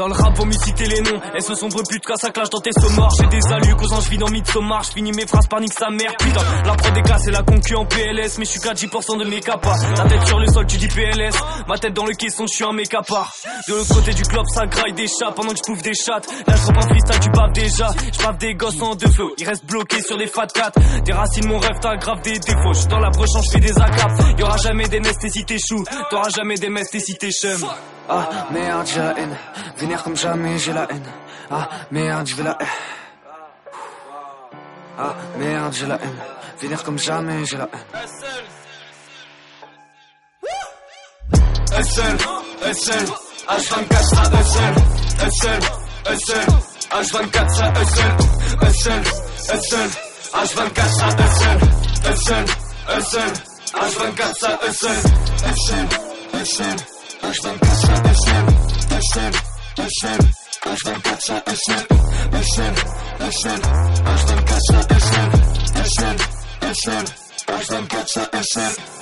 Dans 0.00 0.08
le 0.08 0.14
rap, 0.14 0.34
vaut 0.34 0.46
mieux 0.46 0.52
citer 0.52 0.86
les 0.86 1.02
noms. 1.02 1.20
Et 1.36 1.42
ce 1.42 1.54
sombre 1.54 1.82
pute 1.86 2.02
quand 2.06 2.16
ça 2.16 2.30
clash 2.30 2.48
dans 2.48 2.60
tes 2.60 2.72
sommaires. 2.72 3.10
J'ai 3.20 3.26
des 3.26 3.52
alus, 3.52 3.76
causant 3.76 4.00
je 4.00 4.08
vis 4.08 4.16
dans 4.16 4.30
Midsommar. 4.30 4.82
Je 4.82 4.92
finis 4.92 5.12
mes 5.12 5.26
phrases 5.26 5.46
par 5.46 5.60
nique 5.60 5.74
sa 5.74 5.90
mère. 5.90 6.16
Putain, 6.18 6.40
la 6.64 6.72
prod 6.72 6.94
des 6.94 7.02
classes 7.02 7.26
et 7.26 7.30
la 7.30 7.42
concu 7.42 7.74
en 7.74 7.84
PLS. 7.84 8.38
Mais 8.38 8.46
je 8.46 8.50
suis 8.50 8.60
qu'à 8.60 8.72
10% 8.72 9.18
de 9.18 9.28
mes 9.28 9.40
capas. 9.40 9.76
Ta 9.94 10.04
tête 10.04 10.26
sur 10.26 10.38
le 10.38 10.46
sol, 10.46 10.64
tu 10.66 10.78
dis 10.78 10.88
PLS. 10.88 11.34
Ma 11.68 11.76
tête 11.76 11.92
dans 11.92 12.06
le 12.06 12.14
caisson, 12.14 12.46
je 12.48 12.54
suis 12.54 12.64
un 12.64 12.72
mec 12.72 12.94
à 12.94 13.02
part. 13.02 13.30
De 13.68 13.74
l'autre 13.74 13.94
côté 13.94 14.14
du 14.14 14.22
club, 14.22 14.46
ça 14.48 14.64
graille 14.64 14.94
des 14.94 15.06
chats 15.06 15.32
pendant 15.36 15.50
que 15.50 15.58
je 15.58 15.70
pouffe 15.70 15.82
des 15.82 15.92
chattes. 15.92 16.26
Là, 16.46 16.54
je 16.56 16.70
un 16.70 16.80
freestyle, 16.80 17.20
tu 17.20 17.30
baves 17.32 17.52
déjà. 17.52 17.90
Je 18.10 18.24
bave 18.24 18.38
des 18.38 18.54
gosses 18.54 18.80
en 18.80 18.94
deux 18.94 19.10
flots. 19.10 19.34
Ils 19.36 19.46
restent 19.46 19.66
bloqués 19.66 20.00
sur 20.00 20.16
les 20.16 20.28
fat 20.28 20.46
4. 20.46 21.02
Des 21.04 21.12
racines, 21.12 21.46
mon 21.46 21.58
rêve, 21.58 21.76
t'as 21.78 21.96
des 22.24 22.38
défauts. 22.38 22.72
J'suis 22.72 22.86
dans 22.86 23.00
la 23.00 23.10
broche, 23.10 23.28
je 23.44 23.50
fais 23.52 23.60
des 23.60 23.78
acapes. 23.78 24.38
Y'aura 24.38 24.56
jamais 24.56 24.88
des 24.88 25.00
nestes 25.00 25.28
si 25.28 25.44
t'es 25.44 25.58
chou. 25.58 25.84
T'auras 26.08 26.30
jamais 26.30 26.54
des 26.54 26.70
t'es 26.70 27.30
chum. 27.32 27.68
Ah 28.12 28.28
merde, 28.50 28.86
j'ai 28.88 28.98
la 28.98 29.16
haine. 29.16 29.36
Venir 29.76 30.02
comme 30.02 30.16
jamais, 30.16 30.58
j'ai 30.58 30.72
la 30.72 30.82
haine. 30.90 31.06
Ah 31.48 31.68
merde, 31.92 32.26
je 32.26 32.34
vais 32.34 32.42
la 32.42 32.58
haine. 32.58 32.66
Ah 34.98 35.14
merde, 35.38 35.72
j'ai 35.72 35.86
la 35.86 35.94
haine. 35.94 36.20
Venir 36.60 36.82
comme 36.82 36.98
jamais, 36.98 37.44
j'ai 37.46 37.56
la 37.56 37.68
haine. 37.72 37.86
SL, 41.84 42.18
SL, 42.72 43.06
H24 43.48 44.02
ça 44.02 44.24
SL, 44.50 44.74
SL, 45.38 45.62
SL, 46.16 46.48
H24 46.90 47.48
ça 47.54 47.72
SL, 47.90 48.16
SL, 48.72 49.04
SL, 49.62 49.90
H24 50.34 50.80
ça 50.98 51.08
SL, 51.38 51.58
SL, 52.16 52.46
SL, 53.02 53.32
H24 53.72 54.34
ça 54.40 54.58
SL, 54.68 55.00
SL, 55.54 55.88
SL, 56.44 56.99
H24 57.22 57.76
ça 61.20 61.42
SL, 64.80 65.38
SL, 65.98 66.16
SL, 66.72 67.04
H24 67.48 68.06
ça 68.06 68.30
SL, 68.42 68.99